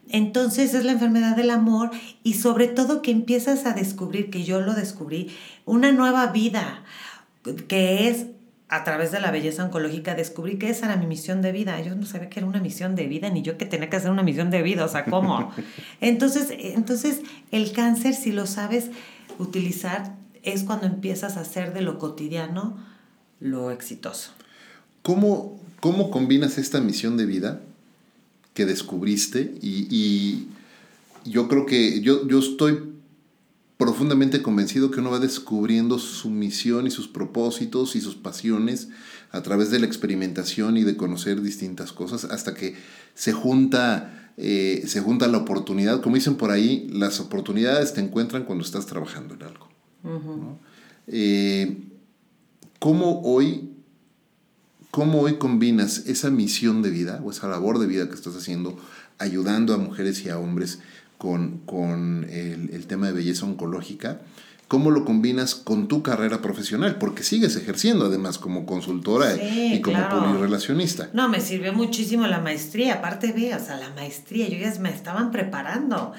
[0.09, 1.91] Entonces es la enfermedad del amor
[2.23, 6.85] y sobre todo que empiezas a descubrir, que yo lo descubrí, una nueva vida,
[7.67, 8.27] que es
[8.69, 11.81] a través de la belleza oncológica descubrí que esa era mi misión de vida.
[11.81, 14.11] Yo no sabía que era una misión de vida, ni yo que tenía que hacer
[14.11, 15.53] una misión de vida, o sea, ¿cómo?
[16.01, 18.91] Entonces, entonces el cáncer, si lo sabes
[19.39, 22.77] utilizar, es cuando empiezas a hacer de lo cotidiano
[23.41, 24.33] lo exitoso.
[25.03, 27.61] ¿Cómo, cómo combinas esta misión de vida
[28.53, 29.55] que descubriste?
[29.63, 30.49] Y, y
[31.25, 32.98] yo creo que yo, yo estoy
[33.79, 38.89] profundamente convencido que uno va descubriendo su misión y sus propósitos y sus pasiones
[39.31, 42.75] a través de la experimentación y de conocer distintas cosas hasta que
[43.15, 46.01] se junta, eh, se junta la oportunidad.
[46.01, 49.69] Como dicen por ahí, las oportunidades te encuentran cuando estás trabajando en algo.
[51.07, 51.77] Eh,
[52.81, 53.75] ¿Cómo hoy
[54.91, 58.77] cómo hoy combinas esa misión de vida o esa labor de vida que estás haciendo,
[59.19, 60.81] ayudando a mujeres y a hombres
[61.19, 64.21] con, el, tema de belleza oncológica,
[64.69, 66.97] ¿cómo lo combinas con tu carrera profesional?
[66.97, 70.41] Porque sigues ejerciendo además como consultora y como claro.
[70.41, 71.11] relacionista.
[71.13, 74.91] No, me sirvió muchísimo la maestría, aparte ve, o sea, la maestría, yo ya me
[74.91, 76.13] estaban preparando.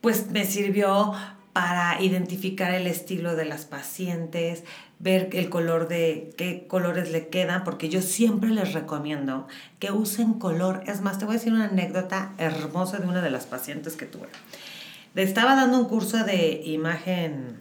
[0.00, 1.12] Pues me sirvió
[1.52, 4.62] para identificar el estilo de las pacientes,
[5.00, 10.34] ver el color de qué colores le quedan, porque yo siempre les recomiendo que usen
[10.34, 10.82] color.
[10.86, 14.06] Es más, te voy a decir una anécdota hermosa de una de las pacientes que
[14.06, 14.28] tuve.
[15.14, 17.56] Le estaba dando un curso de imagen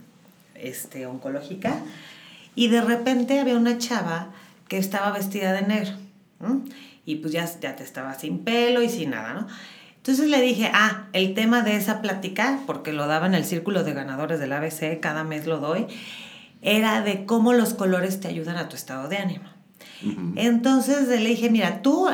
[0.54, 1.82] este, oncológica
[2.54, 4.28] y de repente había una chava
[4.68, 5.94] que estaba vestida de negro.
[7.06, 9.48] Y pues ya, ya te estaba sin pelo y sin nada, ¿no?
[10.00, 13.84] Entonces le dije, ah, el tema de esa plática, porque lo daba en el círculo
[13.84, 15.88] de ganadores del ABC, cada mes lo doy,
[16.62, 19.50] era de cómo los colores te ayudan a tu estado de ánimo.
[20.38, 22.10] Entonces le dije, mira, tú,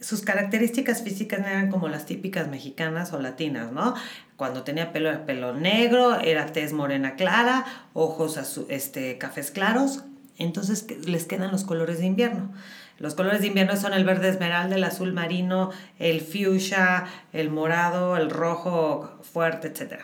[0.00, 3.94] sus características físicas eran como las típicas mexicanas o latinas, ¿no?
[4.36, 10.04] Cuando tenía pelo era pelo negro, era tez morena clara, ojos este, cafés claros.
[10.38, 12.52] Entonces les quedan los colores de invierno.
[12.98, 18.16] Los colores de invierno son el verde esmeralda, el azul marino, el fuchsia, el morado,
[18.16, 20.02] el rojo fuerte, etc.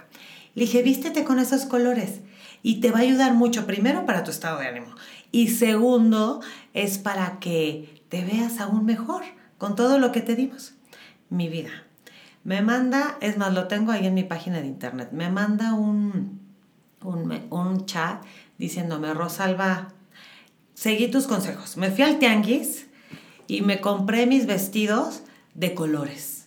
[0.54, 2.20] Le dije, vístete con esos colores
[2.62, 4.94] y te va a ayudar mucho, primero para tu estado de ánimo
[5.32, 6.40] y segundo
[6.74, 9.22] es para que te veas aún mejor
[9.58, 10.74] con todo lo que te dimos.
[11.28, 11.70] Mi vida.
[12.42, 16.40] Me manda, es más, lo tengo ahí en mi página de internet, me manda un,
[17.02, 18.24] un, un chat
[18.58, 19.92] diciéndome, Rosalba,
[20.80, 21.76] seguí tus consejos.
[21.76, 22.86] Me fui al tianguis
[23.46, 25.20] y me compré mis vestidos
[25.52, 26.46] de colores.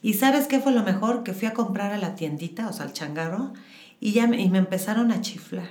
[0.00, 1.24] ¿Y sabes qué fue lo mejor?
[1.24, 3.52] Que fui a comprar a la tiendita, o sea, al changarro,
[3.98, 5.68] y, ya me, y me empezaron a chiflar.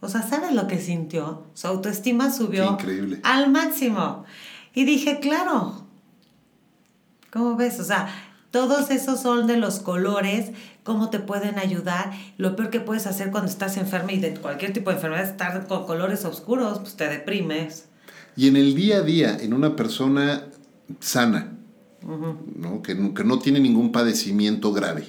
[0.00, 1.46] O sea, ¿sabes lo que sintió?
[1.54, 2.76] Su autoestima subió
[3.22, 4.26] al máximo.
[4.74, 5.86] Y dije, claro,
[7.30, 7.80] ¿cómo ves?
[7.80, 8.10] O sea,
[8.50, 10.50] todos esos son de los colores,
[10.82, 12.10] cómo te pueden ayudar.
[12.36, 15.66] Lo peor que puedes hacer cuando estás enferma y de cualquier tipo de enfermedad, estar
[15.68, 17.86] con colores oscuros, pues te deprimes.
[18.36, 20.46] Y en el día a día, en una persona
[20.98, 21.52] sana,
[22.02, 22.82] ¿no?
[22.82, 25.04] Que, que, no tiene ningún padecimiento grave,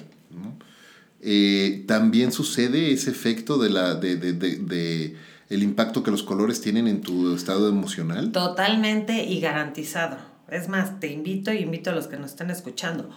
[1.20, 5.16] eh, también sucede ese efecto de la, de, de, de,
[5.48, 8.32] el impacto que los colores tienen en tu estado emocional.
[8.32, 10.16] Totalmente y garantizado.
[10.50, 13.08] Es más, te invito y invito a los que nos están escuchando.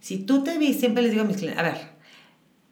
[0.00, 1.78] Si tú te vis, siempre les digo a mis clientes, a ver,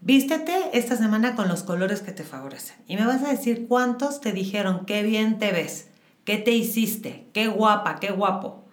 [0.00, 2.76] vístete esta semana con los colores que te favorecen.
[2.86, 5.88] Y me vas a decir cuántos te dijeron, qué bien te ves,
[6.24, 8.64] qué te hiciste, qué guapa, qué guapo.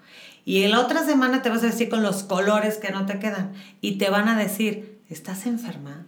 [0.45, 3.53] Y la otra semana te vas a decir con los colores que no te quedan.
[3.81, 6.05] Y te van a decir, ¿estás enferma?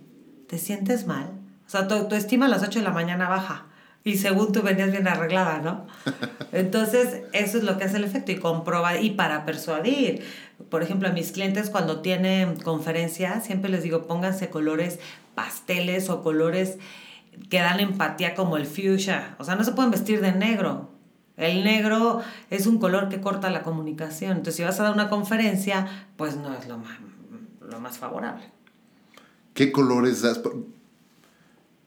[0.47, 1.31] ¿Te sientes mal?
[1.65, 3.65] O sea, tu, estima a las 8 de la mañana baja.
[4.07, 5.85] Y según tú venías bien arreglada, ¿no?
[6.53, 10.23] Entonces, eso es lo que hace el efecto y comprobar y para persuadir.
[10.69, 14.99] Por ejemplo, a mis clientes cuando tienen conferencias, siempre les digo, pónganse colores
[15.35, 16.77] pasteles o colores
[17.49, 19.35] que dan empatía como el fuchsia.
[19.39, 20.89] O sea, no se pueden vestir de negro.
[21.35, 24.31] El negro es un color que corta la comunicación.
[24.37, 26.97] Entonces, si vas a dar una conferencia, pues no es lo más,
[27.59, 28.45] lo más favorable.
[29.53, 30.39] ¿Qué colores das?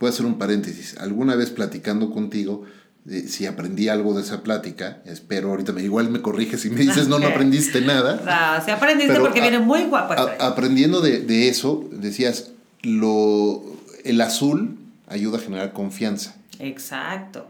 [0.01, 0.97] Puedo hacer un paréntesis.
[0.97, 2.65] Alguna vez platicando contigo,
[3.07, 6.81] eh, si aprendí algo de esa plática, espero ahorita me, igual me corriges y me
[6.81, 8.15] dices, no, no aprendiste nada.
[8.15, 10.15] No, sí aprendiste porque viene muy guapo.
[10.39, 13.63] aprendiendo de, de, eso, decías, lo,
[14.03, 16.35] el azul ayuda a generar confianza.
[16.61, 17.47] Exacto.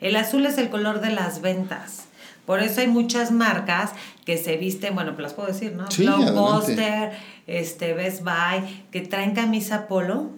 [0.00, 2.06] El azul es el color de las ventas.
[2.44, 3.92] Por eso hay muchas marcas
[4.24, 5.88] que se visten, bueno, pues las puedo decir, ¿no?
[5.92, 7.12] Sí, Blockbuster,
[7.46, 10.32] este, Best Buy, que traen camisa polo,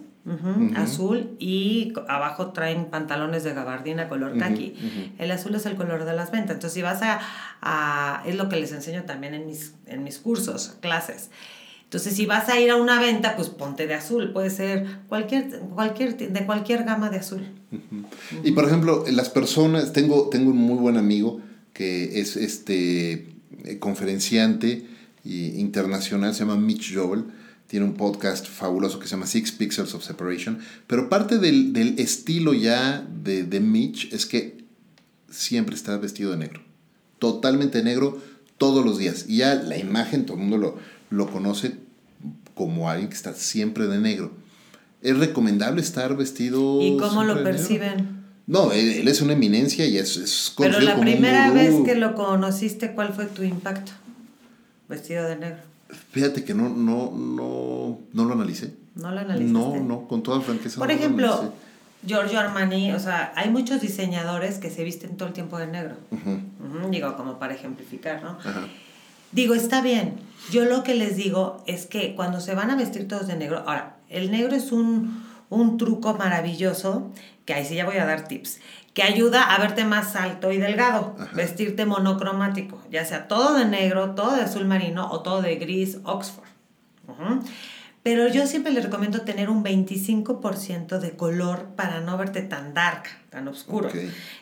[0.75, 4.73] azul y abajo traen pantalones de gabardina color khaki.
[5.17, 6.55] El azul es el color de las ventas.
[6.55, 10.77] Entonces, si vas a, es lo que les enseño también en mis, en mis cursos,
[10.81, 11.29] clases.
[11.83, 14.33] Entonces, si vas a ir a una venta, pues ponte de azul.
[14.33, 17.47] Puede ser cualquier, cualquier, de cualquier gama de azul.
[18.43, 21.39] Y por ejemplo, las personas, tengo, tengo un muy buen amigo
[21.71, 23.29] que es este
[23.63, 24.85] eh, conferenciante
[25.23, 27.25] internacional, se llama Mitch Joel.
[27.67, 30.59] Tiene un podcast fabuloso que se llama Six Pixels of Separation.
[30.87, 34.63] Pero parte del, estilo ya de, de Mitch es que
[35.29, 36.61] siempre está vestido de negro.
[37.19, 38.21] Totalmente negro
[38.57, 39.25] todos los días.
[39.27, 40.77] Y ya la imagen, todo el mundo lo,
[41.09, 41.75] lo conoce
[42.55, 44.31] como alguien que está siempre de negro.
[45.01, 46.81] ¿Es recomendable estar vestido?
[46.81, 48.17] ¿Y cómo lo perciben?
[48.47, 52.93] No, él, es una eminencia y es, es Pero la primera vez que lo conociste,
[52.93, 53.91] ¿cuál fue tu impacto?
[54.87, 55.59] Vestido de negro.
[56.11, 58.73] Fíjate que no, no, no, no lo analicé.
[58.95, 59.51] No lo analicé.
[59.51, 60.79] No, no, con toda franqueza.
[60.79, 61.53] Por ejemplo,
[62.05, 65.95] Giorgio Armani, o sea, hay muchos diseñadores que se visten todo el tiempo de negro.
[66.89, 68.37] digo, como para ejemplificar, ¿no?
[69.31, 70.15] Digo, está bien.
[70.51, 73.59] Yo lo que les digo es que cuando se van a vestir todos de negro,
[73.59, 77.11] ahora, el negro es un, un truco maravilloso,
[77.45, 78.59] que ahí sí ya voy a dar tips,
[78.97, 84.15] que ayuda a verte más alto y delgado, vestirte monocromático, ya sea todo de negro,
[84.15, 86.47] todo de azul marino o todo de gris Oxford.
[88.01, 93.03] Pero yo siempre les recomiendo tener un 25% de color para no verte tan dark,
[93.29, 93.91] tan oscuro.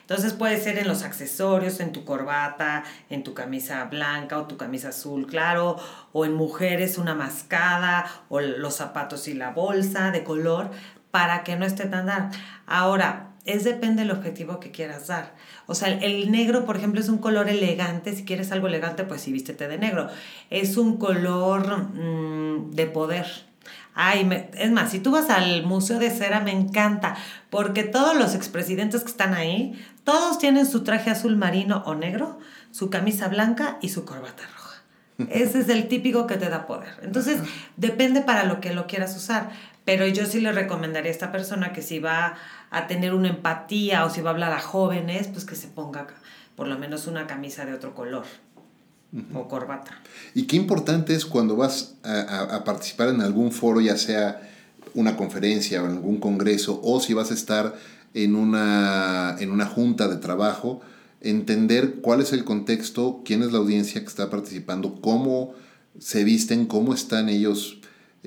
[0.00, 4.56] Entonces puede ser en los accesorios, en tu corbata, en tu camisa blanca o tu
[4.56, 5.76] camisa azul claro,
[6.14, 10.70] o en mujeres una mascada, o los zapatos y la bolsa de color,
[11.10, 12.30] para que no esté tan dark.
[12.66, 15.34] Ahora, es depende del objetivo que quieras dar.
[15.66, 18.14] O sea, el negro, por ejemplo, es un color elegante.
[18.14, 20.08] Si quieres algo elegante, pues sí, vístete de negro.
[20.50, 23.26] Es un color mm, de poder
[23.98, 24.28] Ay,
[24.58, 27.16] es más, si tú vas al Museo de Cera, me encanta,
[27.48, 32.38] porque todos los expresidentes que están ahí, todos tienen su traje azul marino o negro,
[32.72, 34.82] su camisa blanca y su corbata roja.
[35.30, 36.92] Ese es el típico que te da poder.
[37.02, 37.38] Entonces,
[37.78, 39.48] depende para lo que lo quieras usar.
[39.86, 42.34] Pero yo sí le recomendaría a esta persona que si va
[42.76, 46.06] a tener una empatía o si va a hablar a jóvenes, pues que se ponga
[46.56, 48.24] por lo menos una camisa de otro color
[49.34, 50.02] o corbata.
[50.34, 54.42] Y qué importante es cuando vas a, participar en algún foro, ya sea
[54.94, 57.74] una conferencia o en algún congreso, o si vas a estar
[58.14, 60.80] en una, en una junta de trabajo,
[61.20, 65.54] entender cuál es el contexto, quién es la audiencia que está participando, cómo
[65.98, 67.78] se visten, cómo están ellos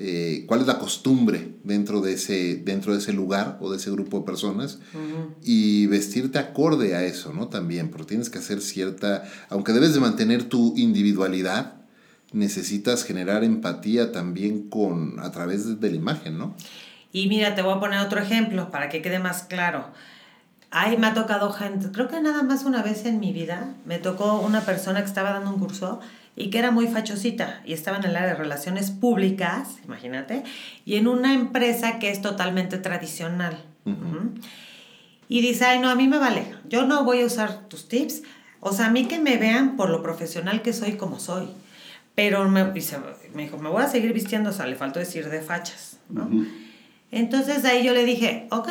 [0.02, 3.90] eh, cuál es la costumbre dentro de, ese, dentro de ese lugar o de ese
[3.90, 4.78] grupo de personas
[5.42, 7.48] y vestirte acorde a eso, ¿no?
[7.48, 11.82] También, pero tienes que hacer cierta, aunque debes de mantener tu individualidad,
[12.32, 16.54] necesitas generar empatía también con, a través de, la imagen, ¿no?
[17.12, 19.88] Y mira, te voy a poner otro ejemplo para que quede más claro.
[20.70, 23.98] Ay, me ha tocado gente, creo que nada más una vez en mi vida me
[23.98, 26.00] tocó una persona que estaba dando un curso
[26.40, 30.42] y que era muy fachosita y estaba en el área de relaciones públicas, imagínate,
[30.84, 33.62] y en una empresa que es totalmente tradicional.
[35.28, 38.22] Y dice, ay, no, a mí me vale, yo no voy a usar tus tips,
[38.60, 41.48] o sea, a mí que me vean por lo profesional que soy como soy.
[42.14, 45.40] Pero me, me dijo, me voy a seguir vistiendo, o sea, le faltó decir de
[45.40, 46.28] fachas, ¿no?
[47.10, 48.68] Entonces ahí yo le dije, ok,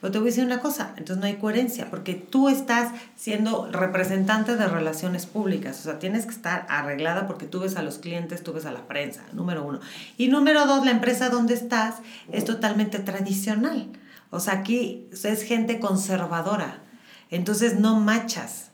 [0.00, 3.68] pero te voy a decir una cosa, entonces no hay coherencia, porque tú estás siendo
[3.70, 7.98] representante de relaciones públicas, o sea, tienes que estar arreglada porque tú ves a los
[7.98, 9.80] clientes, tú ves a la prensa, número uno.
[10.16, 11.96] Y número dos, la empresa donde estás
[12.30, 13.88] es totalmente tradicional.
[14.30, 16.82] O sea, aquí es gente conservadora,
[17.30, 18.66] entonces no machas.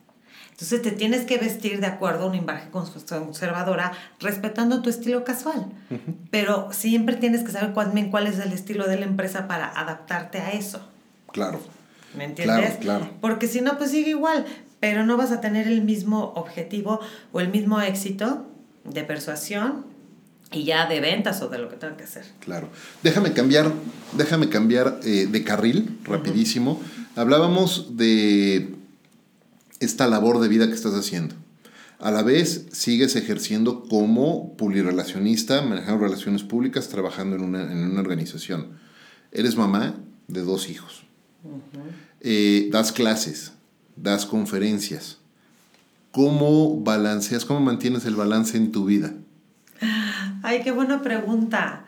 [0.50, 5.66] Entonces te tienes que vestir de acuerdo a una imagen conservadora, respetando tu estilo casual.
[6.30, 10.38] Pero siempre tienes que saber cuál, cuál es el estilo de la empresa para adaptarte
[10.38, 10.93] a eso.
[11.34, 11.60] Claro.
[12.16, 12.76] ¿Me entiendes?
[12.76, 14.46] Claro, Porque si no, pues sigue igual,
[14.78, 17.00] pero no vas a tener el mismo objetivo
[17.32, 18.46] o el mismo éxito
[18.84, 19.84] de persuasión
[20.52, 22.24] y ya de ventas o de lo que tenga que hacer.
[22.38, 22.68] Claro.
[23.02, 23.72] Déjame cambiar,
[24.16, 26.80] déjame cambiar eh, de carril rapidísimo.
[27.16, 28.76] Hablábamos de
[29.80, 31.34] esta labor de vida que estás haciendo.
[31.98, 38.00] A la vez sigues ejerciendo como publirelacionista, manejando relaciones públicas, trabajando en una, en una
[38.00, 38.78] organización.
[39.32, 39.96] Eres mamá
[40.28, 41.04] de dos hijos.
[42.20, 43.52] Eh, das clases,
[43.96, 45.18] das conferencias.
[46.10, 49.12] ¿Cómo balanceas, cómo mantienes el balance en tu vida?
[50.42, 51.84] Ay, qué buena pregunta.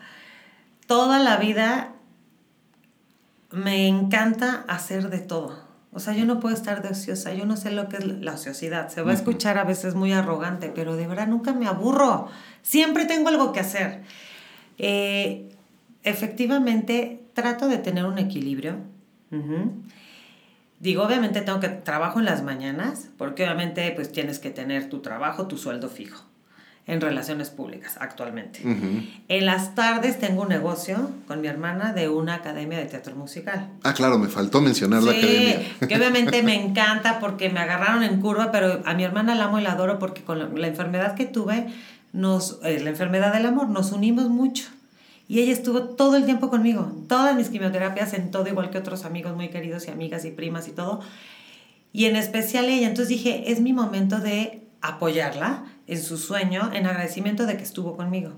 [0.85, 1.93] Toda la vida
[3.51, 5.65] me encanta hacer de todo.
[5.93, 8.33] O sea, yo no puedo estar de ociosa, yo no sé lo que es la
[8.33, 8.89] ociosidad.
[8.89, 12.27] Se va a escuchar a veces muy arrogante, pero de verdad nunca me aburro.
[12.61, 14.03] Siempre tengo algo que hacer.
[14.77, 15.49] Eh,
[16.03, 18.75] efectivamente, trato de tener un equilibrio
[20.79, 24.99] Digo, obviamente tengo que trabajo en las mañanas, porque obviamente pues tienes que tener tu
[24.99, 26.23] trabajo, tu sueldo fijo.
[26.85, 28.61] en relaciones públicas actualmente.
[29.27, 33.67] En las tardes tengo un negocio con mi hermana de una academia de teatro musical.
[33.83, 35.59] Ah, claro, me faltó mencionar la academia.
[35.85, 39.59] que obviamente me encanta porque me agarraron en curva, pero a mi hermana la amo
[39.59, 41.67] y la adoro porque con la, enfermedad que tuve,
[42.13, 44.69] nos, eh, la enfermedad del amor, nos unimos mucho.
[45.27, 49.03] Y ella estuvo todo el tiempo conmigo, todas mis quimioterapias en todo, igual que otros
[49.03, 51.01] amigos muy queridos y amigas y primas y todo.
[51.91, 52.87] Y en especial ella.
[52.87, 57.97] Entonces dije, es mi momento de apoyarla en su sueño, en agradecimiento de que estuvo
[57.97, 58.33] conmigo.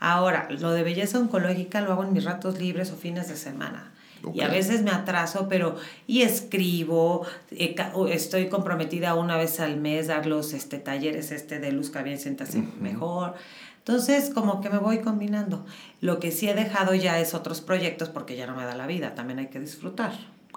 [0.00, 3.92] Ahora, lo de belleza oncológica lo hago en mis ratos libres o fines de semana.
[4.34, 7.74] Y a veces me atraso, pero y escribo, eh,
[8.10, 12.62] estoy comprometida una vez al mes dar los este, talleres este de Luzca Bien, siéntase
[12.80, 13.34] mejor.
[13.80, 15.64] Entonces, como que me voy combinando.
[16.00, 18.86] Lo que sí he dejado ya es otros proyectos porque ya no me da la
[18.86, 20.12] vida, también hay que disfrutar.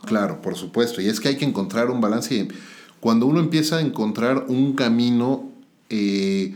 [0.05, 1.01] Claro, por supuesto.
[1.01, 2.47] Y es que hay que encontrar un balance.
[2.99, 5.49] Cuando uno empieza a encontrar un camino
[5.89, 6.55] eh,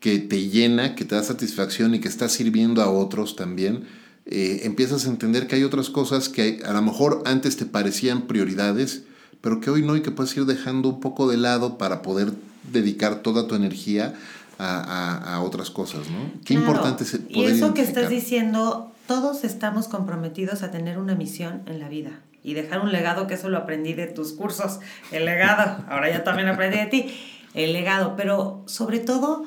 [0.00, 3.84] que te llena, que te da satisfacción y que está sirviendo a otros también,
[4.26, 8.22] eh, empiezas a entender que hay otras cosas que a lo mejor antes te parecían
[8.22, 9.04] prioridades,
[9.40, 12.32] pero que hoy no y que puedes ir dejando un poco de lado para poder
[12.72, 14.14] dedicar toda tu energía
[14.60, 16.40] a, otras cosas, ¿no?
[16.44, 21.14] Qué importante es poder Y eso que estás diciendo, todos estamos comprometidos a tener una
[21.14, 24.80] misión en la vida y dejar un legado, que eso lo aprendí de tus cursos,
[25.12, 27.14] el legado, ahora ya también aprendí de ti,
[27.54, 29.44] el legado, pero sobre todo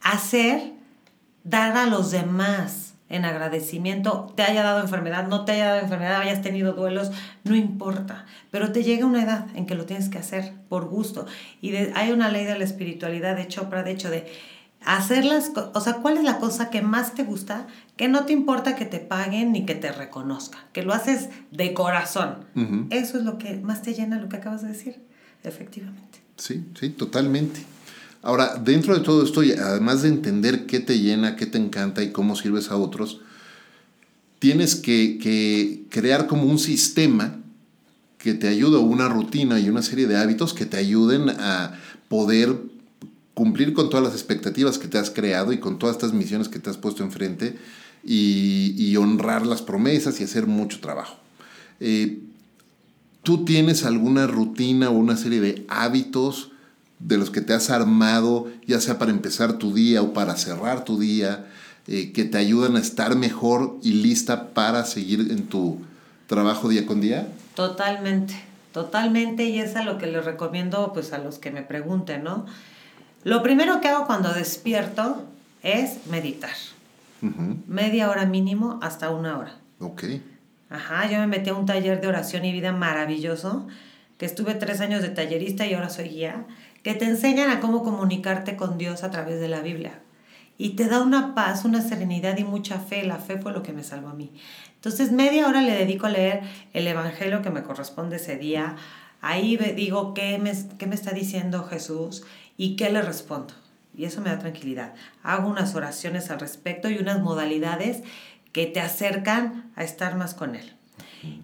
[0.00, 0.72] hacer,
[1.42, 6.20] dar a los demás en agradecimiento, te haya dado enfermedad, no te haya dado enfermedad,
[6.20, 7.12] hayas tenido duelos,
[7.44, 11.26] no importa, pero te llega una edad en que lo tienes que hacer por gusto.
[11.60, 14.26] Y hay una ley de la espiritualidad de Chopra, de hecho, de
[14.84, 17.66] hacerlas, o sea, ¿cuál es la cosa que más te gusta?
[17.96, 21.72] Que no te importa que te paguen ni que te reconozcan, que lo haces de
[21.72, 22.44] corazón.
[22.90, 25.02] Eso es lo que más te llena, lo que acabas de decir,
[25.42, 26.20] efectivamente.
[26.36, 27.60] Sí, sí, totalmente.
[28.24, 32.10] Ahora, dentro de todo esto, además de entender qué te llena, qué te encanta y
[32.10, 33.20] cómo sirves a otros,
[34.38, 37.36] tienes que, crear como un sistema
[38.16, 42.56] que te ayude, una rutina y una serie de hábitos que te ayuden a poder
[43.34, 46.58] cumplir con todas las expectativas que te has creado y con todas estas misiones que
[46.58, 47.58] te has puesto enfrente
[48.02, 51.18] y, honrar las promesas y hacer mucho trabajo.
[51.78, 52.20] Eh,
[53.22, 56.52] ¿Tú tienes alguna rutina o una serie de hábitos
[56.98, 60.84] de los que te has armado, ya sea para empezar tu día o para cerrar
[60.84, 61.46] tu día,
[61.86, 65.80] eh, que te ayudan a estar mejor y lista para seguir en tu
[66.26, 67.28] trabajo día con día?
[67.54, 68.34] Totalmente,
[68.72, 72.46] totalmente, y es a lo que les recomiendo pues a los que me pregunten, ¿no?
[73.22, 75.24] Lo primero que hago cuando despierto
[75.62, 76.52] es meditar.
[77.66, 79.56] Media hora mínimo hasta una hora.
[79.80, 80.04] Ok.
[80.68, 83.66] Ajá, yo me metí a un taller de oración y vida maravilloso,
[84.18, 86.44] que estuve tres años de tallerista y ahora soy guía
[86.84, 89.98] que te enseñan a cómo comunicarte con Dios a través de la Biblia.
[90.58, 93.02] Y te da una paz, una serenidad y mucha fe.
[93.02, 94.32] La fe fue lo que me salvó a mí.
[94.76, 96.42] Entonces, media hora le dedico a leer
[96.74, 98.76] el Evangelio que me corresponde ese día.
[99.22, 102.22] Ahí digo qué me, qué me está diciendo Jesús
[102.58, 103.54] y qué le respondo.
[103.96, 104.94] Y eso me da tranquilidad.
[105.22, 108.02] Hago unas oraciones al respecto y unas modalidades
[108.52, 110.74] que te acercan a estar más con Él.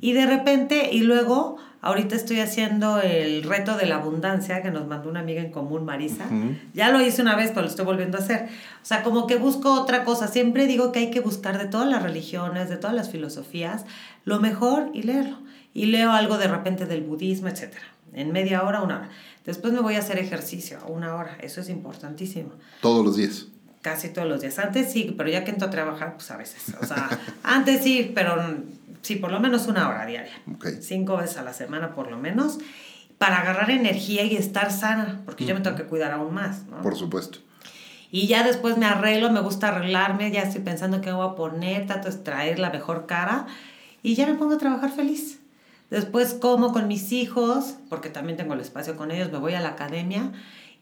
[0.02, 4.86] Y de repente, y luego Ahorita estoy haciendo el reto de la abundancia que nos
[4.86, 6.26] mandó una amiga en común, Marisa.
[6.74, 8.48] Ya lo hice una vez, pero lo estoy volviendo a hacer.
[8.82, 10.28] O sea, como que busco otra cosa.
[10.28, 13.86] Siempre digo que hay que buscar de todas las religiones, de todas las filosofías,
[14.24, 15.38] lo mejor y leerlo.
[15.72, 17.72] Y leo algo de repente del budismo, etc.
[18.12, 19.10] En media hora, una hora.
[19.46, 21.38] Después me voy a hacer ejercicio, una hora.
[21.40, 22.50] Eso es importantísimo.
[22.82, 23.46] Todos los días
[23.82, 24.58] casi todos los días.
[24.58, 26.74] Antes sí, pero ya que entro a trabajar, pues a veces.
[26.80, 27.08] O sea,
[27.42, 28.36] antes sí, pero
[29.02, 30.32] sí, por lo menos una hora diaria.
[30.80, 32.58] Cinco veces a la semana por lo menos,
[33.18, 36.64] para agarrar energía y estar sana, porque yo me tengo que cuidar aún más.
[36.66, 36.80] ¿no?
[36.82, 37.40] Por supuesto.
[38.10, 41.86] Y ya después me arreglo, me gusta arreglarme, ya estoy pensando qué voy a poner,
[41.86, 43.46] trato de traer la mejor cara
[44.02, 45.40] y ya me pongo a trabajar feliz.
[45.90, 49.60] Después como con mis hijos, porque también tengo el espacio con ellos, me voy a
[49.60, 50.32] la academia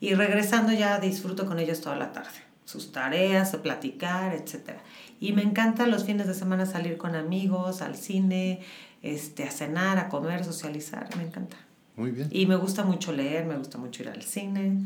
[0.01, 2.31] y regresando ya disfruto con ellos toda la tarde.
[2.65, 4.81] Sus tareas, platicar, etcétera.
[5.21, 8.61] Y me encanta los fines de semana salir con amigos, al cine,
[9.03, 11.57] este, a cenar, a comer, socializar, me encanta.
[11.97, 12.29] Muy bien.
[12.31, 14.79] Y me gusta mucho leer, me gusta mucho ir al cine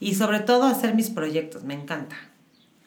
[0.00, 2.16] y sobre todo hacer mis proyectos, me encanta.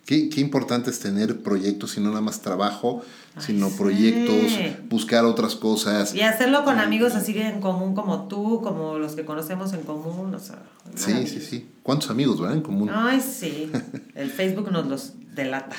[0.06, 3.04] Qué, qué importante es tener proyectos y no nada más trabajo,
[3.38, 4.52] sino proyectos,
[4.90, 6.16] buscar otras cosas.
[6.16, 10.34] Y hacerlo con amigos así en común como tú, como los que conocemos en común,
[10.34, 10.64] o sea.
[10.96, 11.68] Sí, sí, sí.
[11.84, 12.90] ¿Cuántos amigos, verdad, en común?
[12.92, 13.72] Ay, sí.
[14.16, 15.76] El Facebook nos los delata.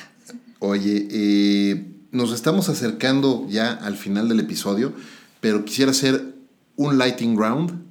[0.61, 4.93] Oye, eh, nos estamos acercando ya al final del episodio,
[5.41, 6.35] pero quisiera hacer
[6.77, 7.83] un lighting round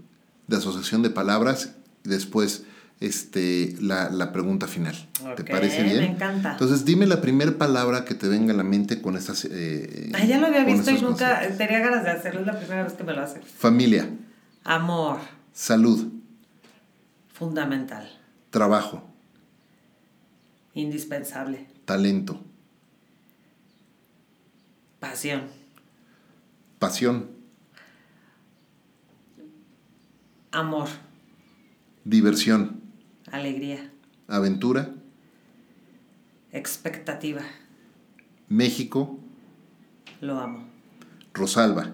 [0.48, 1.72] de asociación de palabras
[2.06, 2.64] y después
[3.00, 4.96] este, la, pregunta final.
[5.36, 5.98] ¿Te parece bien?
[5.98, 6.52] Me encanta.
[6.52, 9.46] Entonces, dime la primera palabra que te venga a la mente con estas...
[9.50, 12.42] Eh, ya lo había visto y nunca tenía ganas de hacerlo.
[12.42, 13.42] Es la primera vez que me lo hace.
[13.42, 14.10] Familia.
[14.64, 15.18] Amor.
[15.54, 16.08] Salud.
[17.34, 18.10] Fundamental.
[18.52, 19.10] Trabajo.
[20.74, 21.68] Indispensable.
[21.86, 22.44] Talento.
[25.00, 25.44] Pasión.
[26.78, 27.30] Pasión.
[30.52, 30.90] Amor.
[32.04, 32.82] Diversión.
[33.32, 33.92] Alegría.
[34.28, 34.90] Aventura.
[36.52, 37.42] Expectativa.
[38.48, 39.20] México.
[40.22, 40.68] Lo amo.
[41.34, 41.94] Rosalba.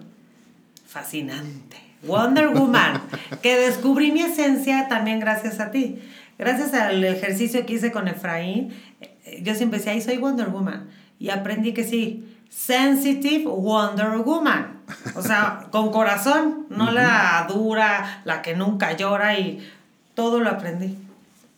[0.86, 1.76] Fascinante.
[2.02, 3.02] Wonder Woman,
[3.42, 5.98] que descubrí mi esencia también gracias a ti.
[6.38, 10.88] Gracias al ejercicio que hice con Efraín, eh, yo siempre decía, ahí soy Wonder Woman.
[11.18, 14.80] Y aprendí que sí, Sensitive Wonder Woman.
[15.14, 19.66] O sea, con corazón, no la dura, la que nunca llora y
[20.14, 20.96] todo lo aprendí.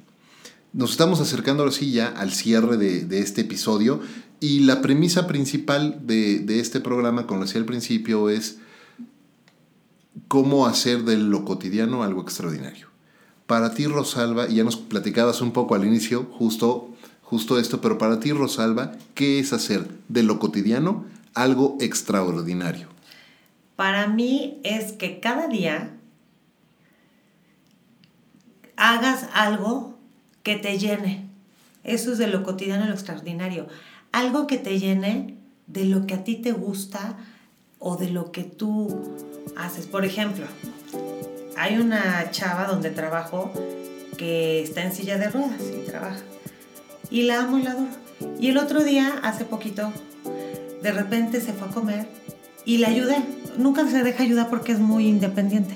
[0.72, 4.02] Nos estamos acercando ahora sí ya al cierre de, este episodio
[4.40, 8.60] y la premisa principal de, este programa, como decía al principio, es
[10.28, 12.88] cómo hacer de lo cotidiano algo extraordinario.
[13.48, 16.90] Para ti, Rosalba, y ya nos platicabas un poco al inicio, justo,
[17.24, 22.90] justo esto, pero para ti, Rosalba, ¿qué es hacer de lo cotidiano algo extraordinario?
[23.76, 25.96] Para mí es que cada día
[28.76, 29.99] hagas algo
[30.50, 31.28] que te llene.
[31.84, 33.68] Eso es de lo cotidiano lo extraordinario.
[34.12, 35.36] Algo que te llene
[35.68, 37.18] de lo que a ti te gusta
[37.78, 39.00] o de lo que tú
[39.56, 39.86] haces.
[39.86, 40.48] Por ejemplo,
[41.56, 43.52] hay una chava donde trabajo
[44.18, 46.24] que está en silla de ruedas y trabaja.
[47.12, 47.92] Y la amo y la adoro.
[48.40, 49.94] Y el otro día, hace poquito,
[50.82, 52.08] de repente se fue a comer
[52.66, 53.18] y la ayudé.
[53.60, 55.76] Nunca se deja ayudar porque es muy independiente.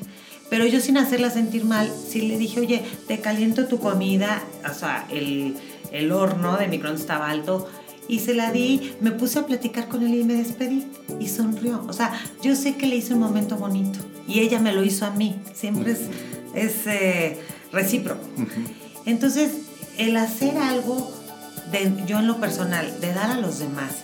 [0.49, 4.73] Pero yo sin hacerla sentir mal, sí le dije, oye, te caliento tu comida, o
[4.73, 5.55] sea, el,
[5.91, 7.67] el horno de microondas estaba alto,
[8.07, 10.85] y se la di, me puse a platicar con él y me despedí
[11.19, 11.85] y sonrió.
[11.87, 15.05] O sea, yo sé que le hice un momento bonito y ella me lo hizo
[15.05, 15.99] a mí, siempre es,
[16.53, 17.39] es eh,
[17.71, 18.25] recíproco.
[19.05, 19.51] Entonces,
[19.97, 21.11] el hacer algo,
[21.71, 24.03] de, yo en lo personal, de dar a los demás,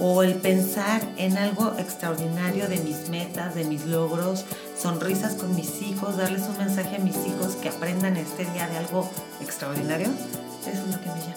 [0.00, 4.46] o el pensar en algo extraordinario de mis metas, de mis logros,
[4.76, 8.78] sonrisas con mis hijos, darles un mensaje a mis hijos que aprendan este día de
[8.78, 9.08] algo
[9.40, 10.08] extraordinario,
[10.66, 11.36] eso es lo que me llena.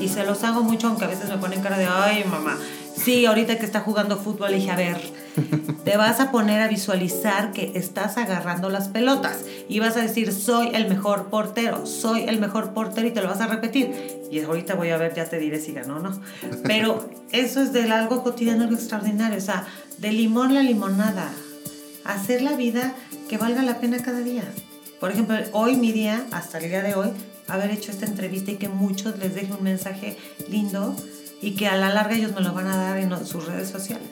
[0.00, 2.58] Y se los hago mucho, aunque a veces me ponen cara de, ay mamá,
[3.04, 4.96] sí, ahorita que está jugando fútbol, dije, a ver,
[5.84, 10.32] te vas a poner a visualizar que estás agarrando las pelotas y vas a decir,
[10.32, 13.90] soy el mejor portero, soy el mejor portero y te lo vas a repetir.
[14.30, 16.20] Y ahorita voy a ver, ya te diré si ganó o no.
[16.64, 19.66] Pero eso es del algo cotidiano, algo extraordinario, o sea,
[19.98, 21.30] de limón la limonada,
[22.04, 22.94] hacer la vida
[23.28, 24.44] que valga la pena cada día.
[25.00, 27.08] Por ejemplo, hoy mi día, hasta el día de hoy,
[27.48, 30.16] haber hecho esta entrevista y que muchos les deje un mensaje
[30.48, 30.94] lindo
[31.42, 34.08] y que a la larga ellos me lo van a dar en sus redes sociales.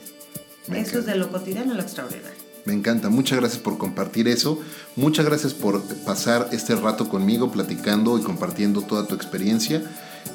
[0.74, 2.50] eso es de lo cotidiano a lo extraordinario.
[2.66, 4.60] Me encanta, muchas gracias por compartir eso,
[4.96, 9.82] muchas gracias por pasar este rato conmigo platicando y compartiendo toda tu experiencia.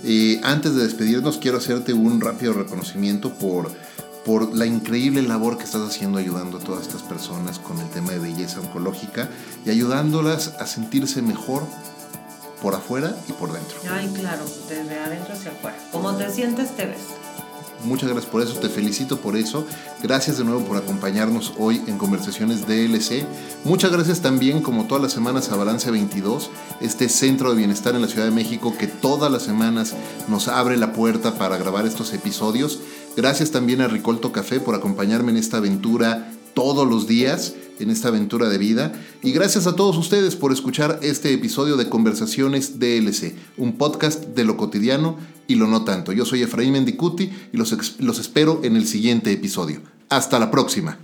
[0.03, 3.71] Eh, antes de despedirnos quiero hacerte un rápido reconocimiento por,
[4.25, 8.13] por la increíble labor que estás haciendo ayudando a todas estas personas con el tema
[8.13, 9.29] de belleza oncológica
[9.65, 11.67] y ayudándolas a sentirse mejor
[12.65, 13.77] por afuera y por dentro.
[13.91, 15.77] Ay, claro, desde adentro hacia afuera.
[15.91, 16.97] Como te sientes, te ves.
[17.83, 19.67] Muchas gracias por eso, te felicito por eso.
[20.01, 23.23] Gracias de nuevo por acompañarnos hoy en Conversaciones DLC.
[23.65, 26.49] Muchas gracias también, como todas las semanas, a Balance 22,
[26.81, 29.93] este centro de bienestar en la Ciudad de México que todas las semanas
[30.27, 32.79] nos abre la puerta para grabar estos episodios.
[33.15, 38.07] Gracias también a Ricolto Café por acompañarme en esta aventura todos los días en esta
[38.07, 38.93] aventura de vida.
[39.21, 44.43] Y gracias a todos ustedes por escuchar este episodio de Conversaciones DLC, un podcast de
[44.43, 46.11] lo cotidiano y lo no tanto.
[46.11, 49.81] Yo soy Efraín Mendicuti y los, los espero en el siguiente episodio.
[50.09, 50.97] Hasta la próxima.